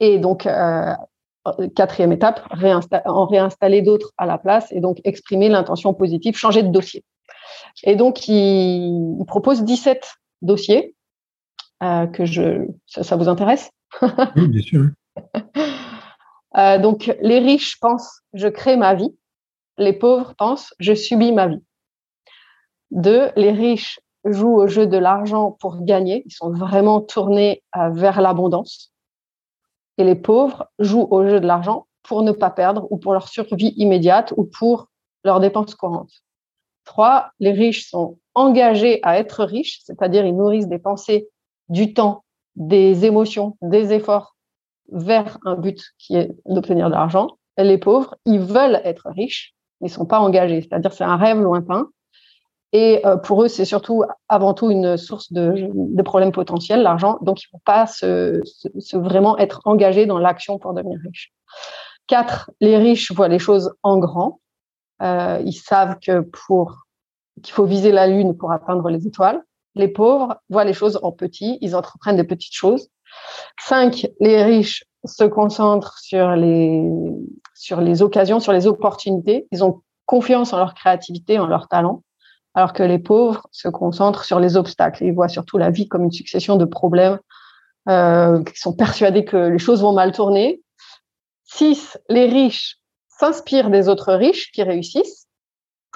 Et 0.00 0.18
donc, 0.18 0.46
euh, 0.46 0.94
quatrième 1.74 2.12
étape, 2.12 2.40
en 3.04 3.26
réinstaller 3.26 3.82
d'autres 3.82 4.12
à 4.16 4.24
la 4.24 4.38
place 4.38 4.70
et 4.70 4.80
donc 4.80 5.00
exprimer 5.04 5.48
l'intention 5.48 5.92
positive, 5.94 6.36
changer 6.36 6.62
de 6.62 6.68
dossier. 6.68 7.04
Et 7.82 7.96
donc, 7.96 8.28
il, 8.28 9.18
propose 9.26 9.64
17 9.64 10.14
dossiers 10.40 10.94
euh, 11.82 12.06
que 12.06 12.24
je, 12.24 12.66
ça, 12.86 13.16
vous 13.16 13.28
intéresse? 13.28 13.70
Oui, 14.36 14.48
bien 14.48 14.62
sûr. 14.62 14.86
euh, 16.56 16.78
donc, 16.78 17.14
les 17.20 17.38
riches 17.38 17.78
pensent 17.80 18.22
je 18.32 18.48
crée 18.48 18.76
ma 18.76 18.94
vie, 18.94 19.14
les 19.78 19.92
pauvres 19.92 20.34
pensent 20.36 20.74
je 20.78 20.94
subis 20.94 21.32
ma 21.32 21.48
vie. 21.48 21.62
Deux, 22.90 23.30
les 23.36 23.52
riches 23.52 24.00
jouent 24.24 24.56
au 24.56 24.66
jeu 24.66 24.86
de 24.86 24.98
l'argent 24.98 25.56
pour 25.60 25.82
gagner. 25.84 26.22
Ils 26.26 26.32
sont 26.32 26.50
vraiment 26.50 27.00
tournés 27.00 27.62
euh, 27.76 27.90
vers 27.90 28.20
l'abondance. 28.20 28.92
Et 29.98 30.04
les 30.04 30.14
pauvres 30.14 30.66
jouent 30.78 31.08
au 31.10 31.26
jeu 31.26 31.40
de 31.40 31.46
l'argent 31.46 31.86
pour 32.02 32.22
ne 32.22 32.32
pas 32.32 32.50
perdre 32.50 32.86
ou 32.90 32.98
pour 32.98 33.12
leur 33.12 33.28
survie 33.28 33.74
immédiate 33.76 34.32
ou 34.36 34.44
pour 34.44 34.88
leurs 35.24 35.40
dépenses 35.40 35.74
courantes. 35.74 36.22
Trois, 36.84 37.30
les 37.38 37.52
riches 37.52 37.88
sont 37.88 38.18
engagés 38.34 39.00
à 39.02 39.18
être 39.18 39.44
riches, 39.44 39.80
c'est-à-dire 39.84 40.26
ils 40.26 40.36
nourrissent 40.36 40.68
des 40.68 40.78
pensées, 40.78 41.28
du 41.72 41.94
temps, 41.94 42.24
des 42.56 43.04
émotions, 43.04 43.56
des 43.62 43.92
efforts 43.92 44.36
vers 44.90 45.38
un 45.44 45.56
but 45.56 45.80
qui 45.98 46.16
est 46.16 46.30
d'obtenir 46.46 46.88
de 46.88 46.94
l'argent. 46.94 47.38
Les 47.58 47.78
pauvres, 47.78 48.16
ils 48.26 48.40
veulent 48.40 48.80
être 48.84 49.08
riches, 49.10 49.54
ils 49.80 49.90
sont 49.90 50.06
pas 50.06 50.20
engagés, 50.20 50.60
c'est-à-dire 50.62 50.92
c'est 50.92 51.04
un 51.04 51.16
rêve 51.16 51.40
lointain 51.40 51.88
et 52.72 53.06
euh, 53.06 53.16
pour 53.16 53.42
eux, 53.42 53.48
c'est 53.48 53.66
surtout 53.66 54.04
avant 54.28 54.54
tout 54.54 54.70
une 54.70 54.96
source 54.96 55.32
de, 55.32 56.02
problèmes 56.02 56.32
potentiels, 56.32 56.82
l'argent. 56.82 57.18
Donc, 57.20 57.42
ils 57.42 57.46
ne 57.52 57.58
vont 57.58 57.62
pas 57.64 57.86
se, 57.86 58.40
se, 58.44 58.96
vraiment 58.96 59.36
être 59.38 59.60
engagés 59.64 60.06
dans 60.06 60.18
l'action 60.18 60.58
pour 60.58 60.72
devenir 60.72 60.98
riches. 61.04 61.32
Quatre, 62.06 62.50
les 62.60 62.78
riches 62.78 63.12
voient 63.12 63.28
les 63.28 63.38
choses 63.38 63.74
en 63.82 63.98
grand. 63.98 64.40
Euh, 65.02 65.42
ils 65.44 65.52
savent 65.52 65.98
que 66.00 66.20
pour 66.20 66.86
qu'il 67.42 67.52
faut 67.52 67.64
viser 67.64 67.92
la 67.92 68.06
lune 68.06 68.36
pour 68.36 68.52
atteindre 68.52 68.88
les 68.88 69.06
étoiles. 69.06 69.42
Les 69.74 69.88
pauvres 69.88 70.36
voient 70.48 70.64
les 70.64 70.72
choses 70.72 70.98
en 71.02 71.12
petit. 71.12 71.58
Ils 71.60 71.74
entreprennent 71.76 72.16
des 72.16 72.24
petites 72.24 72.54
choses. 72.54 72.88
Cinq, 73.60 74.06
les 74.20 74.42
riches 74.42 74.84
se 75.04 75.24
concentrent 75.24 75.98
sur 75.98 76.36
les 76.36 76.82
sur 77.54 77.80
les 77.80 78.02
occasions, 78.02 78.40
sur 78.40 78.52
les 78.52 78.66
opportunités. 78.66 79.46
Ils 79.50 79.64
ont 79.64 79.82
confiance 80.06 80.52
en 80.52 80.58
leur 80.58 80.74
créativité, 80.74 81.38
en 81.38 81.46
leur 81.46 81.68
talent 81.68 82.02
alors 82.54 82.72
que 82.72 82.82
les 82.82 82.98
pauvres 82.98 83.46
se 83.50 83.68
concentrent 83.68 84.24
sur 84.24 84.38
les 84.38 84.56
obstacles. 84.56 85.04
Ils 85.04 85.14
voient 85.14 85.28
surtout 85.28 85.58
la 85.58 85.70
vie 85.70 85.88
comme 85.88 86.04
une 86.04 86.12
succession 86.12 86.56
de 86.56 86.64
problèmes, 86.64 87.18
euh, 87.88 88.42
qui 88.44 88.58
sont 88.58 88.74
persuadés 88.74 89.24
que 89.24 89.36
les 89.36 89.58
choses 89.58 89.82
vont 89.82 89.92
mal 89.92 90.12
tourner. 90.12 90.62
Six, 91.44 91.98
les 92.08 92.26
riches 92.26 92.78
s'inspirent 93.08 93.70
des 93.70 93.88
autres 93.88 94.12
riches 94.14 94.52
qui 94.52 94.62
réussissent, 94.62 95.26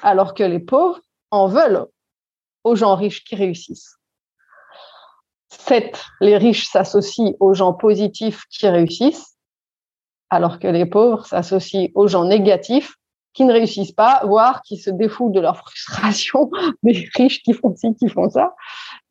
alors 0.02 0.35
que 0.35 0.42
les 0.42 0.59
pauvres 0.59 1.00
en 1.30 1.47
veulent 1.47 1.87
aux 2.66 2.75
gens 2.75 2.96
riches 2.96 3.23
qui 3.23 3.37
réussissent. 3.37 3.96
Sept, 5.49 6.04
les 6.20 6.37
riches 6.37 6.66
s'associent 6.66 7.35
aux 7.38 7.54
gens 7.54 7.73
positifs 7.73 8.42
qui 8.50 8.68
réussissent, 8.68 9.37
alors 10.30 10.58
que 10.58 10.66
les 10.66 10.85
pauvres 10.85 11.25
s'associent 11.25 11.90
aux 11.94 12.08
gens 12.08 12.25
négatifs 12.25 12.96
qui 13.35 13.44
ne 13.44 13.52
réussissent 13.52 13.92
pas, 13.92 14.20
voire 14.25 14.62
qui 14.62 14.78
se 14.78 14.90
défoulent 14.90 15.30
de 15.30 15.38
leur 15.38 15.56
frustration, 15.64 16.50
des 16.82 17.08
riches 17.14 17.40
qui 17.44 17.52
font 17.52 17.73
ci, 17.76 17.94
qui 17.94 18.08
font 18.08 18.28
ça. 18.28 18.56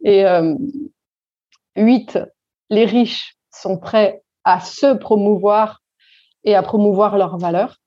Et 0.04 0.26
euh, 0.26 0.54
huit, 1.78 2.20
les 2.70 2.86
riches 2.86 3.38
sont 3.52 3.78
prêts 3.78 4.22
à 4.44 4.60
se 4.60 4.94
promouvoir 4.96 5.82
et 6.44 6.56
à 6.56 6.62
promouvoir 6.62 7.18
leurs 7.18 7.38
valeurs, 7.38 7.78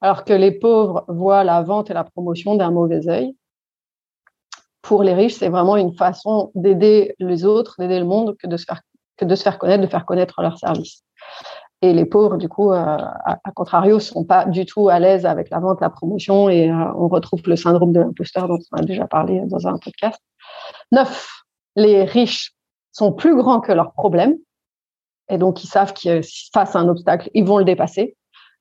alors 0.00 0.24
que 0.24 0.32
les 0.32 0.52
pauvres 0.52 1.04
voient 1.08 1.44
la 1.44 1.60
vente 1.62 1.90
et 1.90 1.94
la 1.94 2.04
promotion 2.04 2.54
d'un 2.54 2.70
mauvais 2.70 3.06
œil. 3.08 3.36
Pour 4.88 5.02
les 5.02 5.12
riches, 5.12 5.34
c'est 5.34 5.50
vraiment 5.50 5.76
une 5.76 5.92
façon 5.92 6.50
d'aider 6.54 7.14
les 7.18 7.44
autres, 7.44 7.74
d'aider 7.78 7.98
le 7.98 8.06
monde, 8.06 8.34
que 8.38 8.46
de 8.46 8.56
se 8.56 8.64
faire 8.64 8.80
que 9.18 9.26
de 9.26 9.34
se 9.34 9.42
faire 9.42 9.58
connaître, 9.58 9.82
de 9.82 9.86
faire 9.86 10.06
connaître 10.06 10.40
leurs 10.40 10.56
services. 10.56 11.02
Et 11.82 11.92
les 11.92 12.06
pauvres, 12.06 12.38
du 12.38 12.48
coup, 12.48 12.72
euh, 12.72 12.96
à, 13.26 13.50
contrario, 13.54 14.00
sont 14.00 14.24
pas 14.24 14.46
du 14.46 14.64
tout 14.64 14.88
à 14.88 14.98
l'aise 14.98 15.26
avec 15.26 15.50
la 15.50 15.58
vente, 15.58 15.82
la 15.82 15.90
promotion, 15.90 16.48
et 16.48 16.70
euh, 16.70 16.92
on 16.96 17.08
retrouve 17.08 17.42
le 17.44 17.56
syndrome 17.56 17.92
de 17.92 18.00
l'imposteur 18.00 18.48
dont 18.48 18.58
on 18.72 18.78
a 18.78 18.82
déjà 18.82 19.06
parlé 19.06 19.42
dans 19.44 19.66
un 19.66 19.76
podcast. 19.76 20.18
Neuf, 20.90 21.42
les 21.76 22.04
riches 22.04 22.54
sont 22.90 23.12
plus 23.12 23.36
grands 23.36 23.60
que 23.60 23.72
leurs 23.72 23.92
problèmes, 23.92 24.38
et 25.28 25.36
donc 25.36 25.62
ils 25.64 25.68
savent 25.68 25.92
qu'ils 25.92 26.22
face 26.54 26.74
à 26.74 26.78
un 26.78 26.88
obstacle, 26.88 27.28
ils 27.34 27.44
vont 27.44 27.58
le 27.58 27.64
dépasser. 27.64 28.16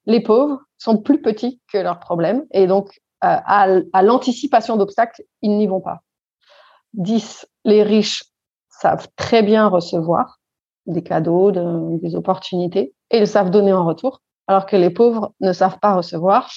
Les 0.05 0.19
pauvres 0.19 0.60
sont 0.77 0.98
plus 0.98 1.22
petits 1.22 1.62
que 1.72 1.77
leurs 1.77 2.00
problèmes, 2.00 2.43
et 2.51 2.67
donc 2.67 3.00
euh, 3.24 3.27
à, 3.46 3.67
à 3.93 4.01
l'anticipation 4.03 4.75
d'obstacles, 4.75 5.24
ils 5.41 5.57
n'y 5.57 5.67
vont 5.67 5.79
pas. 5.79 6.01
10. 6.94 7.48
Les 7.65 7.84
riches 7.84 8.24
savent 8.70 9.08
très 9.15 9.44
bien 9.44 9.67
recevoir 9.67 10.39
des 10.86 11.03
cadeaux, 11.03 11.51
des 11.51 12.15
opportunités, 12.15 12.94
et 13.12 13.20
ils 13.20 13.27
savent 13.27 13.51
donner 13.51 13.74
en 13.74 13.86
retour, 13.86 14.22
alors 14.48 14.65
que 14.65 14.75
les 14.75 14.89
pauvres 14.89 15.34
ne 15.41 15.53
savent 15.53 15.79
pas 15.79 15.96
recevoir. 15.96 16.50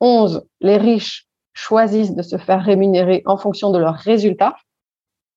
11. 0.00 0.46
Les 0.60 0.76
riches 0.76 1.26
choisissent 1.52 2.14
de 2.14 2.22
se 2.22 2.36
faire 2.36 2.62
rémunérer 2.62 3.22
en 3.26 3.36
fonction 3.36 3.70
de 3.70 3.78
leurs 3.78 3.96
résultats, 3.96 4.56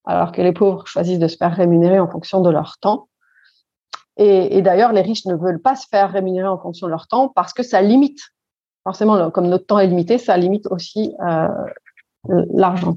alors 0.04 0.32
que 0.32 0.42
les 0.42 0.52
pauvres 0.52 0.86
choisissent 0.86 1.18
de 1.18 1.28
se 1.28 1.36
faire 1.36 1.54
rémunérer 1.54 1.98
en 1.98 2.08
fonction 2.08 2.40
de 2.40 2.50
leur 2.50 2.78
temps. 2.78 3.08
Et, 4.16 4.62
d'ailleurs, 4.62 4.92
les 4.92 5.00
riches 5.00 5.26
ne 5.26 5.34
veulent 5.34 5.60
pas 5.60 5.74
se 5.74 5.88
faire 5.88 6.12
rémunérer 6.12 6.46
en 6.46 6.58
fonction 6.58 6.86
de 6.86 6.92
leur 6.92 7.08
temps 7.08 7.28
parce 7.28 7.52
que 7.52 7.64
ça 7.64 7.82
limite. 7.82 8.20
Forcément, 8.84 9.30
comme 9.30 9.48
notre 9.48 9.66
temps 9.66 9.78
est 9.78 9.88
limité, 9.88 10.18
ça 10.18 10.36
limite 10.36 10.66
aussi 10.70 11.14
euh, 11.26 11.48
l'argent. 12.52 12.96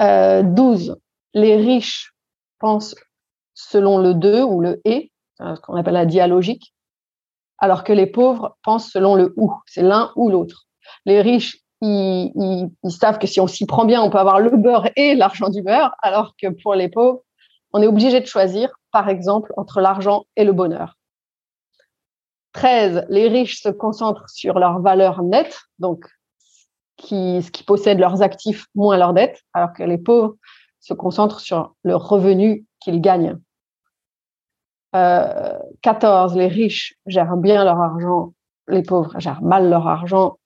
Euh, 0.00 0.42
12. 0.42 0.96
Les 1.34 1.56
riches 1.56 2.12
pensent 2.58 2.94
selon 3.54 3.98
le 3.98 4.14
de 4.14 4.42
ou 4.42 4.60
le 4.60 4.80
et, 4.84 5.12
ce 5.38 5.60
qu'on 5.60 5.76
appelle 5.76 5.94
la 5.94 6.06
dialogique, 6.06 6.74
alors 7.58 7.84
que 7.84 7.92
les 7.92 8.06
pauvres 8.06 8.56
pensent 8.62 8.90
selon 8.90 9.14
le 9.14 9.32
ou, 9.36 9.52
c'est 9.66 9.82
l'un 9.82 10.12
ou 10.16 10.30
l'autre. 10.30 10.66
Les 11.04 11.20
riches, 11.20 11.58
ils, 11.80 12.70
savent 12.88 13.18
que 13.18 13.26
si 13.26 13.40
on 13.40 13.46
s'y 13.46 13.66
prend 13.66 13.84
bien, 13.84 14.02
on 14.02 14.10
peut 14.10 14.18
avoir 14.18 14.40
le 14.40 14.50
beurre 14.50 14.88
et 14.96 15.14
l'argent 15.14 15.48
du 15.48 15.62
beurre, 15.62 15.94
alors 16.02 16.34
que 16.40 16.48
pour 16.62 16.74
les 16.74 16.88
pauvres, 16.88 17.22
on 17.72 17.82
est 17.82 17.86
obligé 17.86 18.20
de 18.20 18.26
choisir, 18.26 18.70
par 18.92 19.08
exemple, 19.08 19.52
entre 19.56 19.80
l'argent 19.80 20.24
et 20.36 20.44
le 20.44 20.52
bonheur. 20.52 20.96
13. 22.52 23.06
Les 23.10 23.28
riches 23.28 23.60
se 23.60 23.68
concentrent 23.68 24.28
sur 24.30 24.58
leurs 24.58 24.80
valeurs 24.80 25.22
nettes, 25.22 25.60
donc 25.78 26.06
qui, 26.96 27.40
qui 27.52 27.62
possèdent 27.62 27.98
leurs 27.98 28.22
actifs 28.22 28.66
moins 28.74 28.96
leurs 28.96 29.12
dettes, 29.12 29.42
alors 29.52 29.72
que 29.72 29.82
les 29.82 29.98
pauvres 29.98 30.36
se 30.80 30.94
concentrent 30.94 31.40
sur 31.40 31.74
le 31.82 31.96
revenu 31.96 32.64
qu'ils 32.80 33.00
gagnent. 33.00 33.38
14, 34.92 36.32
euh, 36.34 36.38
les 36.38 36.46
riches 36.46 36.94
gèrent 37.06 37.36
bien 37.36 37.64
leur 37.64 37.80
argent, 37.80 38.32
les 38.68 38.82
pauvres 38.82 39.18
gèrent 39.18 39.42
mal 39.42 39.68
leur 39.68 39.86
argent. 39.86 40.38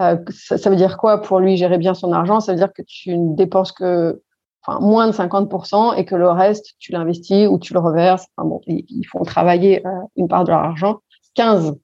Euh, 0.00 0.16
ça, 0.30 0.70
veut 0.70 0.76
dire 0.76 0.96
quoi 0.96 1.20
pour 1.20 1.38
lui 1.38 1.56
gérer 1.56 1.78
bien 1.78 1.94
son 1.94 2.12
argent? 2.12 2.40
Ça 2.40 2.52
veut 2.52 2.58
dire 2.58 2.72
que 2.72 2.82
tu 2.82 3.16
ne 3.16 3.36
dépenses 3.36 3.70
que 3.70 4.20
enfin, 4.64 4.80
moins 4.80 5.06
de 5.06 5.12
50% 5.12 5.96
et 5.96 6.04
que 6.04 6.16
le 6.16 6.30
reste, 6.30 6.74
tu 6.78 6.92
l'investis 6.92 7.46
ou 7.46 7.58
tu 7.58 7.74
le 7.74 7.80
reverses. 7.80 8.26
bon, 8.38 8.60
ils, 8.66 9.04
font 9.04 9.22
travailler 9.22 9.86
euh, 9.86 9.90
une 10.16 10.28
part 10.28 10.44
de 10.44 10.50
leur 10.50 10.60
argent. 10.60 11.00
15, 11.34 11.76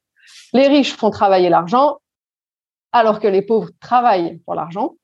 les 0.55 0.67
riches 0.67 0.95
font 0.95 1.11
travailler 1.11 1.49
l'argent 1.49 1.99
alors 2.99 3.21
que 3.21 3.29
les 3.29 3.43
pauvres 3.43 3.71
travaillent 3.81 4.39
pour 4.45 4.55
l'argent. 4.55 4.95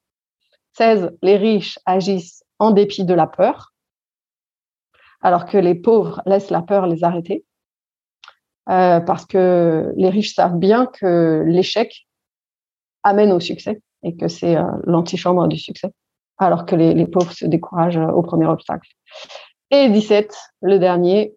16, 0.76 1.16
les 1.22 1.36
riches 1.36 1.78
agissent 1.86 2.44
en 2.58 2.70
dépit 2.70 3.04
de 3.04 3.14
la 3.14 3.26
peur 3.26 3.74
alors 5.24 5.46
que 5.46 5.56
les 5.56 5.74
pauvres 5.74 6.22
laissent 6.26 6.50
la 6.50 6.62
peur 6.62 6.86
les 6.86 7.02
arrêter. 7.02 7.44
Euh, 8.70 9.00
parce 9.00 9.26
que 9.26 9.92
les 9.96 10.08
riches 10.08 10.34
savent 10.34 10.58
bien 10.58 10.86
que 10.86 11.42
l'échec 11.46 12.06
amène 13.02 13.32
au 13.32 13.40
succès 13.40 13.82
et 14.02 14.16
que 14.16 14.28
c'est 14.28 14.56
euh, 14.56 14.64
l'antichambre 14.84 15.48
du 15.48 15.58
succès, 15.58 15.88
alors 16.38 16.64
que 16.64 16.74
les, 16.74 17.06
pauvres 17.06 17.32
se 17.32 17.44
découragent 17.46 17.98
euh, 17.98 18.08
au 18.08 18.22
premier 18.22 18.46
obstacle. 18.46 18.88
Et 19.70 19.88
17, 19.88 20.34
le 20.62 20.78
dernier, 20.78 21.34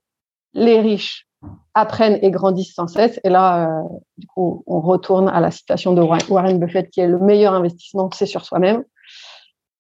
les 0.54 0.80
riches 0.80 1.27
apprennent 1.74 2.20
et 2.22 2.32
grandissent 2.32 2.74
sans 2.74 2.88
cesse. 2.88 3.20
Et 3.24 3.30
là, 3.30 3.84
du 4.18 4.28
coup, 4.28 4.64
on 4.66 4.82
retourne 4.82 5.30
à 5.30 5.40
la 5.40 5.52
citation 5.52 5.94
de 5.94 6.02
Warren 6.02 6.60
Buffett 6.60 6.90
qui 6.90 7.00
est 7.02 7.08
le 7.08 7.20
meilleur 7.20 7.54
investissement, 7.54 8.10
c'est 8.12 8.26
sur 8.26 8.46
soi-même 8.46 8.84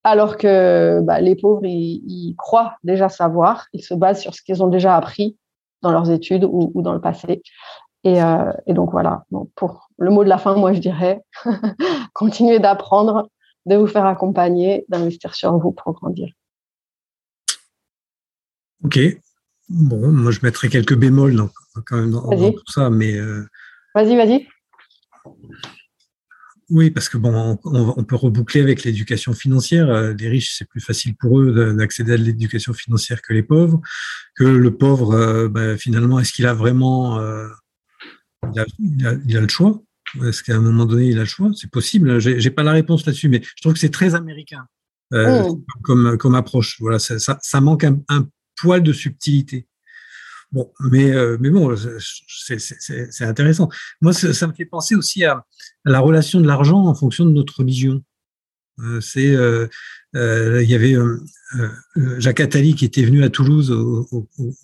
alors 0.08 0.38
que 0.38 1.02
bah, 1.02 1.20
les 1.20 1.36
pauvres, 1.36 1.66
ils, 1.66 2.34
croient 2.38 2.78
déjà 2.84 3.10
savoir, 3.10 3.68
ils 3.74 3.84
se 3.84 3.94
basent 3.94 4.22
sur 4.22 4.34
ce 4.34 4.42
qu'ils 4.42 4.64
ont 4.64 4.68
déjà 4.68 4.96
appris 4.96 5.38
dans 5.82 5.92
leurs 5.92 6.10
études 6.10 6.46
ou, 6.46 6.82
dans 6.82 6.94
le 6.94 7.02
passé. 7.02 7.42
Euh, 8.06 8.54
et, 8.68 8.74
donc 8.74 8.92
voilà, 8.92 9.26
pour 9.56 9.90
le 9.98 10.10
mot 10.10 10.24
de 10.24 10.30
la 10.30 10.38
fin, 10.38 10.56
moi 10.56 10.72
je 10.72 10.80
dirais, 10.80 11.22
continuez 12.14 12.60
d'apprendre, 12.60 13.30
de 13.66 13.76
vous 13.76 13.88
faire 13.88 14.06
accompagner, 14.06 14.86
d'investir 14.88 15.36
sur 15.36 15.58
vous 15.58 15.74
pour 15.74 15.92
grandir. 15.92 16.30
Ok. 18.86 18.98
Bon, 19.70 20.12
moi 20.12 20.32
je 20.32 20.40
mettrai 20.44 20.70
quelques 20.70 20.96
bémols 20.96 21.36
dans, 21.36 21.50
quand 21.86 21.98
même 21.98 22.12
dans, 22.12 22.52
tout 22.52 22.72
ça, 22.72 22.90
mais. 22.90 23.18
Euh, 23.18 23.46
vas-y, 23.94 24.16
vas-y. 24.16 24.48
Oui, 26.70 26.92
parce 26.92 27.08
que 27.08 27.18
bon, 27.18 27.58
on, 27.64 28.04
peut 28.04 28.18
reboucler 28.18 28.60
avec 28.60 28.84
l'éducation 28.84 29.34
financière. 29.34 29.90
Euh, 29.90 30.14
les 30.14 30.28
riches, 30.28 30.54
c'est 30.58 30.68
plus 30.68 30.82
facile 30.82 31.16
pour 31.16 31.40
eux 31.40 31.74
d'accéder 31.74 32.14
à 32.14 32.18
l'éducation 32.18 32.74
financière 32.74 33.22
que 33.22 33.34
les 33.34 33.44
pauvres. 33.44 33.80
Que 34.36 34.44
le 34.44 34.76
pauvre, 34.76 35.14
euh, 35.14 35.48
bah, 35.48 35.78
finalement, 35.78 36.20
est-ce 36.20 36.34
qu'il 36.34 36.46
a 36.46 36.54
vraiment, 36.54 37.20
euh, 37.20 37.48
il, 38.54 38.60
a, 39.38 39.42
le 39.42 39.48
choix? 39.48 39.82
Est-ce 40.26 40.44
qu'à 40.44 40.58
un 40.58 40.62
moment 40.62 40.86
donné, 40.86 41.08
il 41.08 41.18
a 41.18 41.22
le 41.22 41.28
choix? 41.28 41.52
C'est 41.56 41.72
possible. 41.72 42.20
J'ai 42.20 42.52
pas 42.52 42.64
la 42.64 42.74
réponse 42.74 43.06
là-dessus, 43.06 43.30
mais 43.30 43.42
je 43.42 43.62
trouve 43.62 43.74
que 43.74 43.80
c'est 43.80 43.90
très 43.90 44.14
américain 44.14 44.68
mmh. 45.12 45.44
comme, 45.84 46.18
comme 46.18 46.36
approche. 46.36 46.82
Voilà, 46.82 47.00
ça, 47.00 47.18
ça, 47.18 47.62
manque 47.62 47.86
un, 47.86 48.02
un 48.10 48.28
poil 48.58 48.84
de 48.84 48.94
subtilité. 48.94 49.68
Bon, 50.52 50.72
mais, 50.80 51.12
euh, 51.12 51.38
mais 51.40 51.50
bon, 51.50 51.76
c'est 51.76 53.26
intéressant. 53.26 53.70
Moi, 54.02 54.14
ça, 54.14 54.48
me 54.48 54.54
fait 54.54 54.66
penser 54.66 54.96
aussi 54.96 55.26
à, 55.26 55.46
la 55.84 56.00
relation 56.00 56.40
de 56.40 56.48
l'argent 56.48 56.86
en 56.86 56.96
fonction 56.96 57.26
de 57.26 57.32
notre 57.32 57.60
religion. 57.60 58.02
Euh, 58.80 59.02
c'est, 59.02 59.36
euh, 59.36 59.68
il 60.14 60.70
y 60.70 60.76
avait 60.76 60.96
Jacques 62.18 62.40
Attali 62.40 62.76
qui 62.76 62.86
était 62.86 63.04
venu 63.04 63.24
à 63.24 63.30
Toulouse 63.30 63.72
au, 63.72 64.08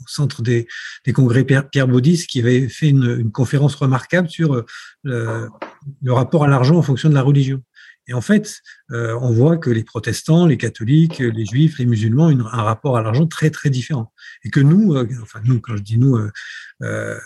centre 0.08 0.42
des, 0.42 0.68
des, 1.06 1.12
congrès 1.12 1.44
Pierre, 1.44 1.70
Pierre 1.70 1.88
Baudis, 1.88 2.28
qui 2.28 2.40
avait 2.40 2.70
fait 2.70 2.90
une, 2.90 3.20
une 3.20 3.32
conférence 3.32 3.76
remarquable 3.76 4.30
sur 4.30 4.64
le, 5.04 5.50
le 6.02 6.14
rapport 6.14 6.46
à 6.46 6.48
l'argent 6.48 6.78
en 6.78 6.82
fonction 6.82 7.10
de 7.10 7.16
la 7.16 7.22
religion. 7.22 7.62
Et 8.08 8.14
en 8.14 8.22
fait, 8.22 8.60
euh, 8.92 9.18
on 9.22 9.32
voit 9.32 9.58
que 9.58 9.70
les 9.70 9.84
protestants, 9.84 10.46
les 10.46 10.58
catholiques, 10.58 11.20
les 11.20 11.46
juifs, 11.46 11.80
les 11.80 11.86
musulmans 11.86 12.28
ont 12.28 12.46
un 12.46 12.64
rapport 12.64 12.98
à 12.98 13.02
l'argent 13.02 13.28
très 13.28 13.50
très 13.50 13.70
différent. 13.70 14.12
Et 14.44 14.50
que 14.50 14.60
nous, 14.60 14.94
euh, 14.94 15.08
enfin 15.22 15.42
nous, 15.46 15.62
quand 15.62 15.78
je 15.78 15.84
dis 15.84 15.98
nous, 15.98 16.18
euh, 16.82 17.18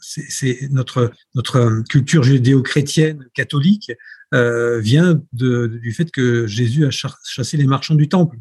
c'est 0.00 0.68
notre 0.70 1.12
notre 1.34 1.84
culture 1.88 2.24
judéo-chrétienne 2.24 3.26
catholique 3.34 3.92
vient 4.32 5.22
de, 5.32 5.66
du 5.68 5.92
fait 5.92 6.10
que 6.10 6.46
Jésus 6.46 6.84
a 6.84 6.90
chassé 6.90 7.56
les 7.56 7.66
marchands 7.66 7.94
du 7.94 8.08
temple 8.08 8.36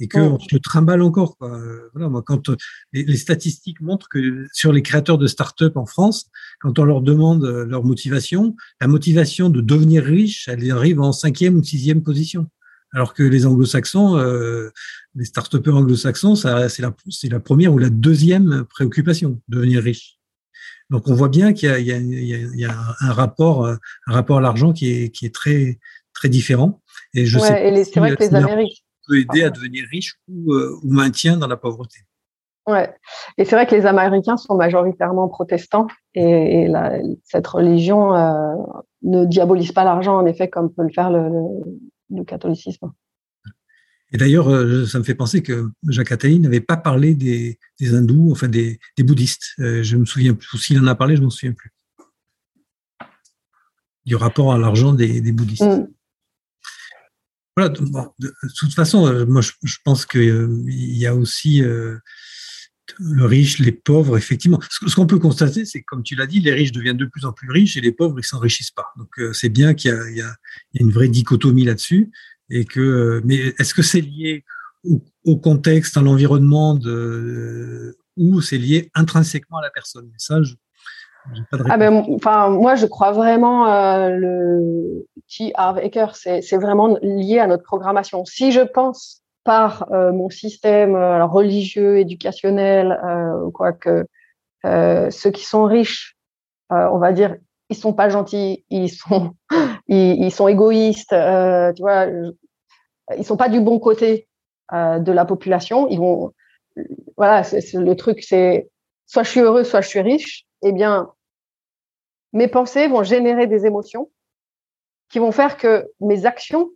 et 0.00 0.08
qu'on 0.08 0.38
se 0.38 0.46
le 0.52 0.60
trimballe 0.60 1.02
encore. 1.02 1.36
Quoi. 1.36 1.60
Voilà, 1.92 2.08
moi, 2.08 2.22
quand 2.24 2.48
euh, 2.48 2.56
les, 2.92 3.16
statistiques 3.16 3.80
montrent 3.80 4.08
que 4.08 4.46
sur 4.52 4.72
les 4.72 4.82
créateurs 4.82 5.18
de 5.18 5.26
start-up 5.26 5.76
en 5.76 5.86
France, 5.86 6.30
quand 6.60 6.78
on 6.78 6.84
leur 6.84 7.02
demande 7.02 7.44
euh, 7.44 7.64
leur 7.66 7.84
motivation, 7.84 8.56
la 8.80 8.88
motivation 8.88 9.50
de 9.50 9.60
devenir 9.60 10.04
riche, 10.04 10.48
elle 10.48 10.70
arrive 10.70 11.00
en 11.00 11.12
cinquième 11.12 11.56
ou 11.56 11.62
sixième 11.62 12.02
position. 12.02 12.48
Alors 12.92 13.14
que 13.14 13.22
les 13.22 13.46
anglo-saxons, 13.46 14.18
euh, 14.18 14.70
les 15.14 15.24
start-upers 15.24 15.76
anglo-saxons, 15.76 16.34
c'est 16.34 16.80
la, 16.80 16.92
la 17.30 17.40
première 17.40 17.72
ou 17.72 17.78
la 17.78 17.90
deuxième 17.90 18.64
préoccupation, 18.64 19.40
devenir 19.48 19.82
riche. 19.82 20.16
Donc 20.88 21.06
on 21.06 21.14
voit 21.14 21.28
bien 21.28 21.52
qu'il 21.52 21.70
y, 21.78 21.92
y, 21.92 22.64
a 22.64 22.96
un 23.00 23.12
rapport, 23.12 23.64
un 23.64 23.78
rapport 24.12 24.38
à 24.38 24.40
l'argent 24.40 24.72
qui 24.72 24.90
est, 24.90 25.10
qui 25.10 25.24
est 25.24 25.32
très, 25.32 25.78
très 26.14 26.28
différent. 26.28 26.82
Et 27.14 27.26
je 27.26 27.38
sais. 27.38 27.84
c'est 27.84 28.00
vrai 28.00 28.16
que 28.16 28.22
les 28.24 28.34
Américains 28.34 28.74
aider 29.12 29.42
à 29.42 29.50
devenir 29.50 29.84
riche 29.90 30.16
ou, 30.28 30.52
euh, 30.52 30.78
ou 30.82 30.92
maintien 30.92 31.36
dans 31.36 31.48
la 31.48 31.56
pauvreté. 31.56 32.00
Ouais. 32.66 32.94
Et 33.38 33.44
c'est 33.44 33.56
vrai 33.56 33.66
que 33.66 33.74
les 33.74 33.86
Américains 33.86 34.36
sont 34.36 34.54
majoritairement 34.54 35.28
protestants 35.28 35.88
et, 36.14 36.68
cette 37.24 37.46
religion 37.46 38.14
euh, 38.14 38.54
ne 39.02 39.24
diabolise 39.24 39.72
pas 39.72 39.84
l'argent, 39.84 40.16
en 40.16 40.26
effet, 40.26 40.48
comme 40.48 40.72
peut 40.72 40.82
le 40.82 40.92
faire 40.92 41.10
le, 41.10 42.24
catholicisme. 42.24 42.90
Et 44.12 44.18
d'ailleurs, 44.18 44.50
euh, 44.50 44.86
ça 44.86 44.98
me 44.98 45.04
fait 45.04 45.14
penser 45.14 45.42
que 45.42 45.68
Jacques 45.88 46.10
Attali 46.10 46.40
n'avait 46.40 46.60
pas 46.60 46.76
parlé 46.76 47.14
des, 47.14 47.58
hindous, 47.80 48.30
enfin 48.32 48.48
des, 48.48 48.78
bouddhistes. 48.98 49.54
Euh, 49.60 49.82
je 49.82 49.96
me 49.96 50.04
souviens 50.04 50.34
plus. 50.34 50.58
S'il 50.58 50.80
en 50.80 50.86
a 50.86 50.94
parlé, 50.94 51.14
je 51.14 51.20
ne 51.20 51.26
m'en 51.26 51.30
souviens 51.30 51.52
plus. 51.52 51.72
Du 54.04 54.16
rapport 54.16 54.52
à 54.52 54.58
l'argent 54.58 54.92
des, 54.92 55.32
bouddhistes. 55.32 55.62
Mm. 55.62 55.88
De, 57.68 58.32
toute 58.58 58.74
façon, 58.74 59.26
moi 59.26 59.42
je, 59.42 59.76
pense 59.84 60.06
qu'il 60.06 60.48
y 60.68 61.06
a 61.06 61.14
aussi 61.14 61.62
le 62.98 63.24
riche, 63.24 63.58
les 63.58 63.72
pauvres, 63.72 64.16
effectivement. 64.16 64.60
Ce, 64.68 64.94
qu'on 64.94 65.06
peut 65.06 65.18
constater, 65.18 65.64
c'est 65.64 65.82
comme 65.82 66.02
tu 66.02 66.14
l'as 66.14 66.26
dit, 66.26 66.40
les 66.40 66.52
riches 66.52 66.72
deviennent 66.72 66.96
de 66.96 67.06
plus 67.06 67.24
en 67.24 67.32
plus 67.32 67.50
riches 67.50 67.76
et 67.76 67.80
les 67.80 67.92
pauvres, 67.92 68.18
ils 68.18 68.24
s'enrichissent 68.24 68.70
pas. 68.70 68.86
Donc, 68.96 69.08
euh, 69.18 69.32
c'est 69.32 69.48
bien 69.48 69.74
qu'il 69.74 69.92
y, 70.14 70.20
a 70.20 70.34
une 70.74 70.90
vraie 70.90 71.08
dichotomie 71.08 71.64
là-dessus. 71.64 72.10
Et 72.50 72.64
que, 72.64 72.80
euh, 72.80 73.20
mais 73.24 73.54
est-ce 73.58 73.74
que 73.74 73.82
c'est 73.82 74.00
lié 74.00 74.44
au, 75.24 75.36
contexte, 75.36 75.96
à 75.96 76.02
l'environnement 76.02 76.78
ou 78.16 78.40
c'est 78.40 78.58
lié 78.58 78.90
intrinsèquement 78.94 79.58
à 79.58 79.62
la 79.62 79.70
personne? 79.70 80.10
Ah 81.68 81.76
ben, 81.76 82.04
enfin, 82.14 82.48
moi, 82.48 82.74
je 82.74 82.86
crois 82.86 83.12
vraiment 83.12 83.66
euh, 83.66 84.08
le 84.10 85.06
T. 85.28 85.52
Harv 85.54 85.78
Eker, 85.78 86.16
c'est 86.16 86.56
vraiment 86.56 86.96
lié 87.02 87.38
à 87.38 87.46
notre 87.46 87.62
programmation. 87.62 88.24
Si 88.24 88.52
je 88.52 88.60
pense 88.60 89.20
par 89.44 89.90
euh, 89.92 90.12
mon 90.12 90.30
système 90.30 90.94
euh, 90.94 91.24
religieux, 91.26 91.98
éducationnel, 91.98 92.98
euh, 93.04 93.50
quoi 93.50 93.72
que 93.72 94.06
ceux 94.62 95.30
qui 95.30 95.44
sont 95.44 95.64
riches, 95.64 96.16
on 96.68 96.98
va 96.98 97.12
dire, 97.12 97.36
ils 97.70 97.76
sont 97.76 97.94
pas 97.94 98.10
gentils, 98.10 98.64
ils 98.68 98.90
sont, 98.90 99.32
ils, 99.88 100.30
sont 100.30 100.48
égoïstes, 100.48 101.14
tu 101.74 101.82
vois, 101.82 102.06
ils 103.16 103.24
sont 103.24 103.38
pas 103.38 103.48
du 103.48 103.60
bon 103.60 103.78
côté 103.78 104.28
de 104.70 105.12
la 105.12 105.24
population. 105.24 105.88
Ils 105.88 105.98
vont, 105.98 106.32
voilà, 107.16 107.42
le 107.52 107.94
truc, 107.94 108.22
c'est 108.22 108.68
soit 109.06 109.22
je 109.22 109.30
suis 109.30 109.40
heureux, 109.40 109.64
soit 109.64 109.80
je 109.80 109.88
suis 109.88 110.00
riche. 110.02 110.44
Eh 110.62 110.72
bien, 110.72 111.10
mes 112.32 112.48
pensées 112.48 112.88
vont 112.88 113.02
générer 113.02 113.46
des 113.46 113.66
émotions 113.66 114.10
qui 115.08 115.18
vont 115.18 115.32
faire 115.32 115.56
que 115.56 115.90
mes 116.00 116.26
actions 116.26 116.70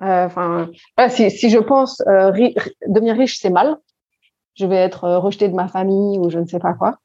euh, 0.00 0.26
enfin, 0.26 0.70
si, 1.08 1.30
si, 1.30 1.50
je 1.50 1.58
pense 1.58 2.00
euh, 2.06 2.30
devenir 2.86 3.16
riche, 3.16 3.38
c'est 3.40 3.50
mal, 3.50 3.76
je 4.54 4.64
vais 4.64 4.76
être 4.76 5.04
euh, 5.04 5.18
rejeté 5.18 5.48
de 5.48 5.54
ma 5.54 5.66
famille 5.66 6.18
ou 6.18 6.30
je 6.30 6.38
ne 6.38 6.46
sais 6.46 6.60
pas 6.60 6.74
quoi, 6.74 6.98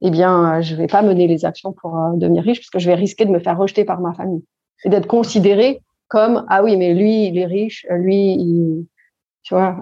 eh 0.00 0.10
bien, 0.10 0.60
je 0.60 0.74
vais 0.74 0.88
pas 0.88 1.02
mener 1.02 1.28
les 1.28 1.44
actions 1.44 1.72
pour 1.72 1.96
devenir 2.14 2.42
riche 2.42 2.58
parce 2.58 2.70
que 2.70 2.80
je 2.80 2.86
vais 2.86 2.96
risquer 2.96 3.24
de 3.24 3.30
me 3.30 3.38
faire 3.38 3.56
rejeter 3.56 3.84
par 3.84 4.00
ma 4.00 4.14
famille 4.14 4.44
et 4.84 4.88
d'être 4.88 5.06
considéré 5.06 5.82
comme 6.08 6.44
ah 6.48 6.64
oui, 6.64 6.76
mais 6.76 6.92
lui, 6.92 7.26
il 7.26 7.38
est 7.38 7.46
riche, 7.46 7.86
lui, 7.90 8.32
il, 8.32 8.86
tu 9.42 9.54
vois. 9.54 9.76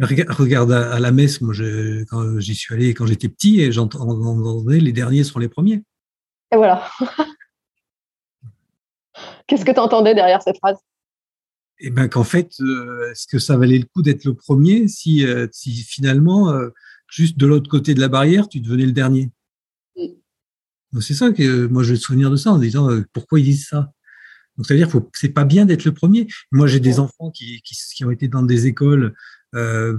Regarde 0.00 0.72
à, 0.72 0.98
la 0.98 1.10
messe, 1.12 1.40
moi, 1.40 1.54
je, 1.54 2.04
quand 2.04 2.38
j'y 2.38 2.54
suis 2.54 2.74
allé 2.74 2.94
quand 2.94 3.06
j'étais 3.06 3.28
petit 3.28 3.60
et 3.60 3.72
j'entendais 3.72 4.80
les 4.80 4.92
derniers 4.92 5.24
sont 5.24 5.38
les 5.38 5.48
premiers. 5.48 5.82
Et 6.52 6.56
voilà. 6.56 6.88
Qu'est-ce 9.46 9.64
que 9.64 9.72
tu 9.72 9.80
entendais 9.80 10.14
derrière 10.14 10.42
cette 10.42 10.58
phrase? 10.58 10.78
Eh 11.80 11.90
ben 11.90 12.08
qu'en 12.08 12.24
fait, 12.24 12.50
euh, 12.60 13.10
est-ce 13.10 13.26
que 13.26 13.38
ça 13.38 13.56
valait 13.56 13.78
le 13.78 13.84
coup 13.84 14.02
d'être 14.02 14.24
le 14.24 14.34
premier 14.34 14.88
si, 14.88 15.24
euh, 15.24 15.46
si 15.52 15.72
finalement, 15.74 16.50
euh, 16.50 16.70
juste 17.08 17.38
de 17.38 17.46
l'autre 17.46 17.70
côté 17.70 17.94
de 17.94 18.00
la 18.00 18.08
barrière, 18.08 18.48
tu 18.48 18.60
devenais 18.60 18.86
le 18.86 18.92
dernier? 18.92 19.30
C'est 21.00 21.14
ça 21.14 21.30
que 21.32 21.66
moi 21.66 21.82
je 21.82 21.88
vais 21.88 21.94
me 21.94 22.00
souvenir 22.00 22.30
de 22.30 22.36
ça 22.36 22.50
en 22.50 22.58
disant 22.58 22.88
pourquoi 23.12 23.38
ils 23.40 23.44
disent 23.44 23.68
ça? 23.68 23.92
Donc 24.58 24.66
ça 24.66 24.74
veut 24.74 24.78
dire 24.78 24.90
que 24.90 24.98
c'est 25.14 25.30
pas 25.30 25.44
bien 25.44 25.64
d'être 25.64 25.86
le 25.86 25.94
premier. 25.94 26.26
Moi 26.52 26.66
j'ai 26.66 26.80
des 26.80 27.00
enfants 27.00 27.30
qui, 27.30 27.62
qui, 27.62 27.74
qui, 27.94 28.04
ont 28.04 28.10
été 28.10 28.28
dans 28.28 28.42
des 28.42 28.66
écoles 28.66 29.14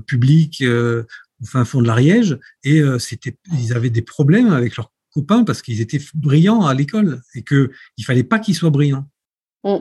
publiques 0.05 0.63
au 0.63 1.45
fin 1.45 1.65
fond 1.65 1.81
de 1.81 1.87
l'Ariège 1.87 2.37
et 2.63 2.83
c'était 2.99 3.35
ils 3.51 3.73
avaient 3.73 3.89
des 3.89 4.03
problèmes 4.03 4.51
avec 4.51 4.77
leurs 4.77 4.91
copains 5.11 5.43
parce 5.43 5.63
qu'ils 5.63 5.81
étaient 5.81 6.01
brillants 6.13 6.67
à 6.67 6.75
l'école 6.75 7.21
et 7.33 7.41
que 7.41 7.71
il 7.97 8.05
fallait 8.05 8.23
pas 8.23 8.37
qu'ils 8.37 8.53
soient 8.53 8.69
brillants. 8.69 9.07
Mm 9.63 9.79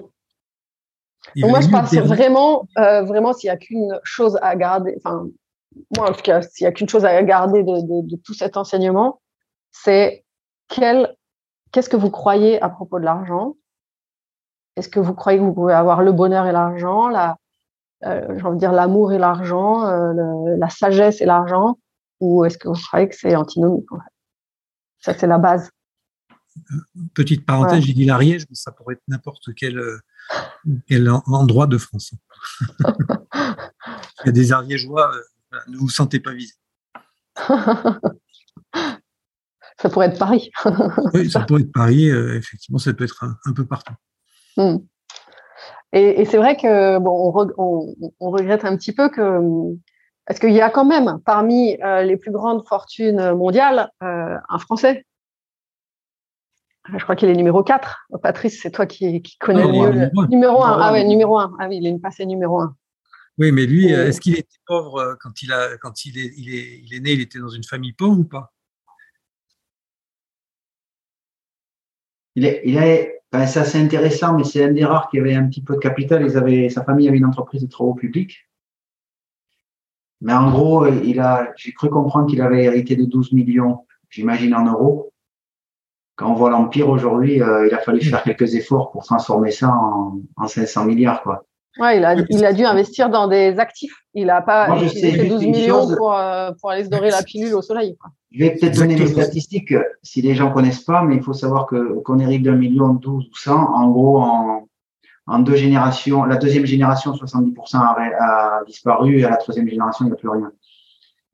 moi, 1.37 1.61
je 1.61 1.69
pense 1.69 1.95
vraiment, 1.95 2.69
euh, 2.79 3.03
vraiment, 3.03 3.33
s'il 3.33 3.49
n'y 3.49 3.55
a 3.55 3.57
qu'une 3.57 3.99
chose 4.03 4.39
à 4.43 4.57
garder, 4.57 4.95
enfin, 4.99 5.27
moi, 5.97 6.11
en 6.11 6.13
tout 6.13 6.23
cas, 6.23 6.43
s'il 6.43 6.65
n'y 6.65 6.69
a 6.69 6.73
qu'une 6.73 6.89
chose 6.89 7.05
à 7.05 7.23
garder 7.23 7.63
de, 7.63 8.17
tout 8.25 8.35
cet 8.35 8.57
enseignement, 8.57 9.21
c'est 9.71 10.25
quel, 10.69 11.15
qu'est-ce 11.73 11.89
que 11.89 11.97
vous 11.97 12.11
croyez 12.11 12.61
à 12.63 12.69
propos 12.69 12.99
de 12.99 13.05
l'argent? 13.05 13.55
Est-ce 14.79 14.89
que 14.89 15.01
vous 15.01 15.15
croyez 15.15 15.39
que 15.39 15.45
vous 15.45 15.55
pouvez 15.55 15.75
avoir 15.75 16.03
le 16.03 16.13
bonheur 16.13 16.47
et 16.47 16.53
l'argent, 16.53 17.09
la, 17.09 17.37
euh, 18.05 18.39
j'ai 18.39 18.45
envie 18.45 18.57
de 18.57 18.61
dire 18.61 18.73
l'amour 18.73 19.13
et 19.13 19.19
l'argent, 19.19 19.87
euh, 19.87 20.13
la 20.57 20.71
sagesse 20.71 21.21
et 21.21 21.27
l'argent, 21.27 21.79
ou 22.21 22.45
est-ce 22.45 22.59
que 22.59 22.69
vous 22.69 22.75
croyez 22.75 23.09
que 23.09 23.17
c'est 23.17 23.35
antinomique 23.35 23.91
en 23.93 23.97
fait? 23.97 24.13
Ça, 25.01 25.15
c'est 25.15 25.27
la 25.27 25.39
base. 25.39 25.71
Petite 27.15 27.47
parenthèse, 27.47 27.85
j'ai 27.85 27.93
dit 27.93 28.05
l'Ariège, 28.05 28.45
mais 28.49 28.57
ça 28.57 28.73
pourrait 28.73 28.95
être 28.95 29.03
n'importe 29.07 29.55
quel 29.55 29.81
quel 30.87 31.11
endroit 31.27 31.67
de 31.67 31.79
France. 31.79 32.13
Il 34.25 34.27
y 34.27 34.29
a 34.29 34.33
des 34.33 34.53
Ariégeois, 34.53 35.11
euh, 35.15 35.59
ne 35.69 35.77
vous 35.77 35.89
sentez 35.89 36.21
pas 36.21 36.33
visé. 36.33 36.55
ça 39.81 39.89
pourrait 39.91 40.09
être 40.09 40.19
Paris. 40.19 40.51
oui, 41.15 41.31
ça 41.31 41.41
pourrait 41.47 41.63
être 41.63 41.73
Paris. 41.73 42.11
Euh, 42.11 42.37
effectivement, 42.37 42.79
ça 42.79 42.93
peut 42.93 43.05
être 43.05 43.25
un, 43.45 43.53
peu 43.53 43.65
partout. 43.65 43.95
Hmm. 44.59 44.77
Et, 45.95 46.27
c'est 46.27 46.37
vrai 46.37 46.57
que 46.57 46.99
bon, 46.99 47.33
on, 47.57 48.31
regrette 48.31 48.67
un 48.67 48.77
petit 48.77 48.93
peu 48.93 49.09
que 49.09 49.41
parce 50.27 50.39
qu'il 50.39 50.53
y 50.53 50.61
a 50.61 50.69
quand 50.69 50.85
même 50.85 51.19
parmi 51.25 51.79
euh, 51.83 52.03
les 52.03 52.19
plus 52.19 52.31
grandes 52.31 52.67
fortunes 52.69 53.33
mondiales 53.33 53.91
un 54.01 54.59
Français 54.59 55.07
je 56.97 57.03
crois 57.03 57.17
qu'il 57.17 57.29
est 57.29 57.35
numéro 57.35 57.63
4. 57.63 58.09
Patrice, 58.23 58.61
c'est 58.63 58.71
toi 58.71 58.87
qui, 58.87 59.21
qui 59.23 59.37
connais 59.39 59.63
le 59.63 59.73
mieux. 59.73 60.11
Numéro 60.29 60.63
1. 60.63 60.79
Ah 60.81 60.93
ouais, 60.93 61.05
numéro 61.05 61.39
1. 61.39 61.57
Ah 61.59 61.69
oui, 61.69 61.79
il 61.83 61.87
est 61.87 61.99
passé 61.99 62.25
numéro 62.25 62.61
1. 62.61 62.75
Oui, 63.39 63.53
mais 63.53 63.67
lui, 63.67 63.87
est-ce 63.87 64.21
qu'il 64.21 64.37
était 64.37 64.59
pauvre 64.67 64.99
euh, 64.99 65.15
quand 65.21 65.43
il, 65.43 65.53
a, 65.53 65.77
quand 65.79 66.05
il, 66.05 66.19
est, 66.19 66.33
il, 66.37 66.55
est, 66.55 66.81
il 66.85 66.95
est 66.95 67.01
né 67.01 67.13
Il 67.13 67.21
était 67.21 67.39
dans 67.39 67.51
une 67.51 67.65
famille 67.65 67.93
pauvre 67.93 68.19
ou 68.19 68.25
pas? 68.25 68.53
Il 72.39 72.47
est, 72.47 72.63
il 72.65 72.77
est, 72.77 73.21
ben, 73.33 73.47
c'est 73.47 73.61
assez 73.61 73.79
intéressant, 73.79 74.37
mais 74.37 74.45
c'est 74.45 74.65
un 74.65 74.73
des 74.73 74.85
rares 74.85 75.09
qui 75.11 75.19
avait 75.19 75.35
un 75.35 75.47
petit 75.49 75.63
peu 75.63 75.75
de 75.75 75.81
capital. 75.81 76.25
Ils 76.25 76.37
avaient, 76.37 76.69
sa 76.69 76.85
famille 76.85 77.09
avait 77.09 77.19
une 77.19 77.27
entreprise 77.27 77.63
de 77.63 77.69
travaux 77.69 77.95
publics. 77.95 78.49
Mais 80.21 80.33
en 80.33 80.51
gros, 80.51 80.87
il 80.87 81.21
a, 81.21 81.53
j'ai 81.57 81.73
cru 81.73 81.91
comprendre 81.91 82.29
qu'il 82.29 82.41
avait 82.41 82.65
hérité 82.65 82.97
de 82.97 83.05
12 83.05 83.33
millions, 83.33 83.87
j'imagine 84.11 84.55
en 84.55 84.65
euros 84.65 85.13
quand 86.19 86.33
on 86.33 86.35
voit 86.35 86.51
l'Empire 86.51 86.89
aujourd'hui, 86.89 87.41
euh, 87.41 87.69
il 87.69 87.75
a 87.75 87.79
fallu 87.79 88.01
faire 88.01 88.23
quelques 88.25 88.57
efforts 88.57 88.91
pour 88.91 89.05
transformer 89.05 89.53
ça 89.53 89.71
en, 89.71 90.21
en 90.37 90.49
500 90.49 90.85
milliards. 90.85 91.23
Quoi. 91.23 91.45
Ouais, 91.79 91.99
il 91.99 92.05
a, 92.05 92.17
il 92.29 92.45
a 92.45 92.53
dû 92.53 92.65
investir 92.65 93.09
dans 93.09 93.29
des 93.29 93.59
actifs. 93.59 93.95
Il 94.15 94.27
n'a 94.27 94.43
pas 94.43 94.77
fait 94.79 95.27
12 95.29 95.47
millions 95.47 95.97
pour, 95.97 96.13
euh, 96.13 96.51
pour 96.61 96.71
aller 96.71 96.85
se 96.85 96.91
dorer 96.91 97.11
la 97.11 97.23
pilule 97.23 97.55
au 97.55 97.63
soleil. 97.63 97.97
Quoi. 97.97 98.11
Je 98.33 98.41
vais 98.41 98.51
peut-être 98.51 98.77
donner 98.77 98.97
les 98.97 99.07
statistiques 99.07 99.73
euh, 99.73 99.85
si 100.03 100.21
les 100.21 100.35
gens 100.35 100.53
connaissent 100.53 100.83
pas, 100.83 101.03
mais 101.03 101.17
il 101.17 101.23
faut 101.23 101.33
savoir 101.33 101.67
que 101.67 102.01
qu'on 102.01 102.19
hérite 102.19 102.43
d'un 102.43 102.57
million, 102.57 102.95
12 102.95 103.27
ou 103.27 103.37
100, 103.37 103.53
en 103.53 103.91
gros, 103.91 104.19
en, 104.19 104.69
en 105.29 105.39
deux 105.39 105.55
générations, 105.55 106.25
la 106.25 106.37
deuxième 106.37 106.67
génération, 106.67 107.13
70% 107.13 107.77
a, 107.77 108.59
a, 108.59 108.65
disparu 108.65 109.21
et 109.21 109.25
à 109.25 109.31
la 109.31 109.37
troisième 109.37 109.69
génération, 109.69 110.05
il 110.05 110.09
n'y 110.09 110.15
a 110.15 110.17
plus 110.17 110.29
rien. 110.29 110.51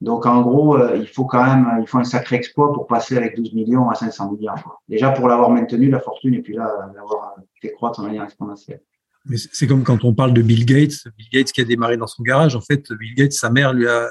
Donc 0.02 0.26
en 0.26 0.42
gros, 0.42 0.76
euh, 0.76 0.96
il 0.96 1.06
faut 1.06 1.24
quand 1.24 1.42
même, 1.42 1.78
il 1.80 1.86
faut 1.86 1.98
un 1.98 2.04
sacré 2.04 2.36
exploit 2.36 2.72
pour 2.72 2.86
passer 2.86 3.16
avec 3.16 3.36
12 3.36 3.54
millions 3.54 3.88
à 3.88 3.94
500 3.94 4.32
milliards. 4.32 4.82
Déjà 4.88 5.10
pour 5.10 5.28
l'avoir 5.28 5.48
maintenu, 5.48 5.88
la 5.88 6.00
fortune, 6.00 6.34
et 6.34 6.42
puis 6.42 6.54
là, 6.54 6.90
l'avoir 6.94 7.36
fait 7.62 7.72
croître 7.72 8.00
en 8.00 8.02
manière 8.02 8.24
exponentielle. 8.24 8.82
Mais 9.26 9.36
c'est 9.36 9.66
comme 9.66 9.84
quand 9.84 10.04
on 10.04 10.14
parle 10.14 10.34
de 10.34 10.42
Bill 10.42 10.66
Gates, 10.66 11.08
Bill 11.16 11.28
Gates 11.32 11.52
qui 11.52 11.60
a 11.60 11.64
démarré 11.64 11.96
dans 11.96 12.06
son 12.06 12.22
garage. 12.22 12.56
En 12.56 12.60
fait, 12.60 12.92
Bill 12.92 13.14
Gates, 13.14 13.32
sa 13.32 13.50
mère 13.50 13.72
lui 13.72 13.86
a, 13.86 14.08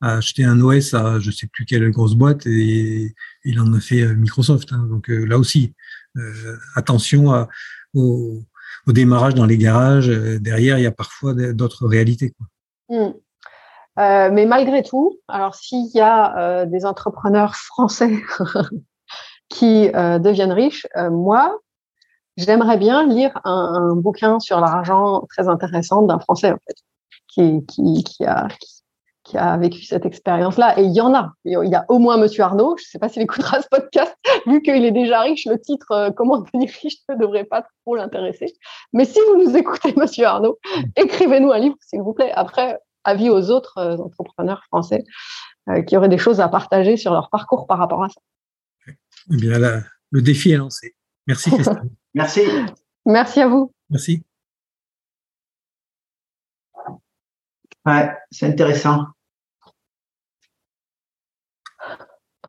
acheté 0.00 0.44
un 0.44 0.60
OS 0.60 0.94
à 0.94 1.18
je 1.20 1.30
sais 1.30 1.46
plus 1.46 1.64
quelle 1.64 1.90
grosse 1.90 2.14
boîte 2.14 2.46
et 2.46 3.14
il 3.44 3.60
en 3.60 3.72
a 3.72 3.80
fait 3.80 4.02
euh, 4.02 4.14
Microsoft. 4.14 4.72
Hein. 4.72 4.86
Donc 4.90 5.08
euh, 5.10 5.24
là 5.24 5.38
aussi, 5.38 5.74
attention 6.74 7.46
au, 7.94 8.42
démarrage 8.86 9.34
dans 9.34 9.46
les 9.46 9.58
garages. 9.58 10.08
derrière, 10.08 10.78
il 10.78 10.82
y 10.82 10.86
a 10.86 10.92
parfois 10.92 11.34
d'autres 11.34 11.86
réalités. 11.86 12.34
Euh, 13.98 14.28
mais 14.30 14.44
malgré 14.44 14.82
tout, 14.82 15.20
alors 15.26 15.54
s'il 15.54 15.86
y 15.94 16.00
a 16.00 16.38
euh, 16.38 16.66
des 16.66 16.84
entrepreneurs 16.84 17.54
français 17.54 18.22
qui 19.48 19.88
euh, 19.94 20.18
deviennent 20.18 20.52
riches, 20.52 20.86
moi, 21.10 21.58
j'aimerais 22.36 22.76
bien 22.76 23.06
lire 23.06 23.40
un, 23.44 23.94
bouquin 23.94 24.40
sur 24.40 24.60
l'argent 24.60 25.26
très 25.28 25.48
intéressant 25.48 26.02
d'un 26.02 26.18
Français 26.18 26.52
en 26.52 26.58
fait, 26.66 26.76
qui, 27.28 27.64
qui, 27.66 28.04
qui, 28.04 28.24
a, 28.24 28.48
qui 29.26 29.36
a 29.36 29.56
vécu 29.56 29.82
cette 29.82 30.06
expérience-là. 30.06 30.78
Et 30.78 30.84
il 30.84 30.94
y 30.94 31.00
en 31.00 31.14
a. 31.14 31.32
Il 31.44 31.68
y 31.68 31.74
a 31.74 31.84
au 31.88 31.98
moins 31.98 32.16
Monsieur 32.16 32.44
Arnaud. 32.44 32.76
Je 32.78 32.84
ne 32.84 32.86
sais 32.86 32.98
pas 32.98 33.08
s'il 33.08 33.22
écoutera 33.22 33.60
ce 33.60 33.68
podcast, 33.68 34.14
vu 34.46 34.62
qu'il 34.62 34.84
est 34.84 34.92
déjà 34.92 35.20
riche. 35.22 35.46
Le 35.46 35.60
titre 35.60 35.90
euh, 35.90 36.10
Comment 36.10 36.38
devenir 36.38 36.70
riche 36.82 36.98
ne 37.08 37.16
devrait 37.16 37.44
pas 37.44 37.66
trop 37.84 37.96
l'intéresser. 37.96 38.52
Mais 38.92 39.04
si 39.04 39.18
vous 39.28 39.42
nous 39.42 39.56
écoutez, 39.56 39.94
Monsieur 39.96 40.26
Arnaud, 40.26 40.58
écrivez-nous 40.96 41.50
un 41.50 41.58
livre, 41.58 41.76
s'il 41.80 42.02
vous 42.02 42.12
plaît. 42.12 42.32
Après, 42.32 42.78
avis 43.04 43.30
aux 43.30 43.50
autres 43.50 43.78
euh, 43.78 43.96
entrepreneurs 43.96 44.62
français 44.64 45.04
euh, 45.68 45.82
qui 45.82 45.96
auraient 45.96 46.08
des 46.08 46.18
choses 46.18 46.40
à 46.40 46.48
partager 46.48 46.96
sur 46.96 47.12
leur 47.12 47.30
parcours 47.30 47.66
par 47.66 47.78
rapport 47.78 48.04
à 48.04 48.08
ça. 48.08 48.20
Eh 49.32 49.36
bien, 49.36 49.58
le 50.10 50.22
défi 50.22 50.52
est 50.52 50.56
lancé. 50.56 50.94
Merci, 51.26 51.50
Christine. 51.50 51.90
Merci. 52.16 52.40
Merci 53.04 53.42
à 53.42 53.46
vous. 53.46 53.70
Merci. 53.90 54.22
Ouais, 57.84 58.10
c'est 58.30 58.46
intéressant. 58.46 59.04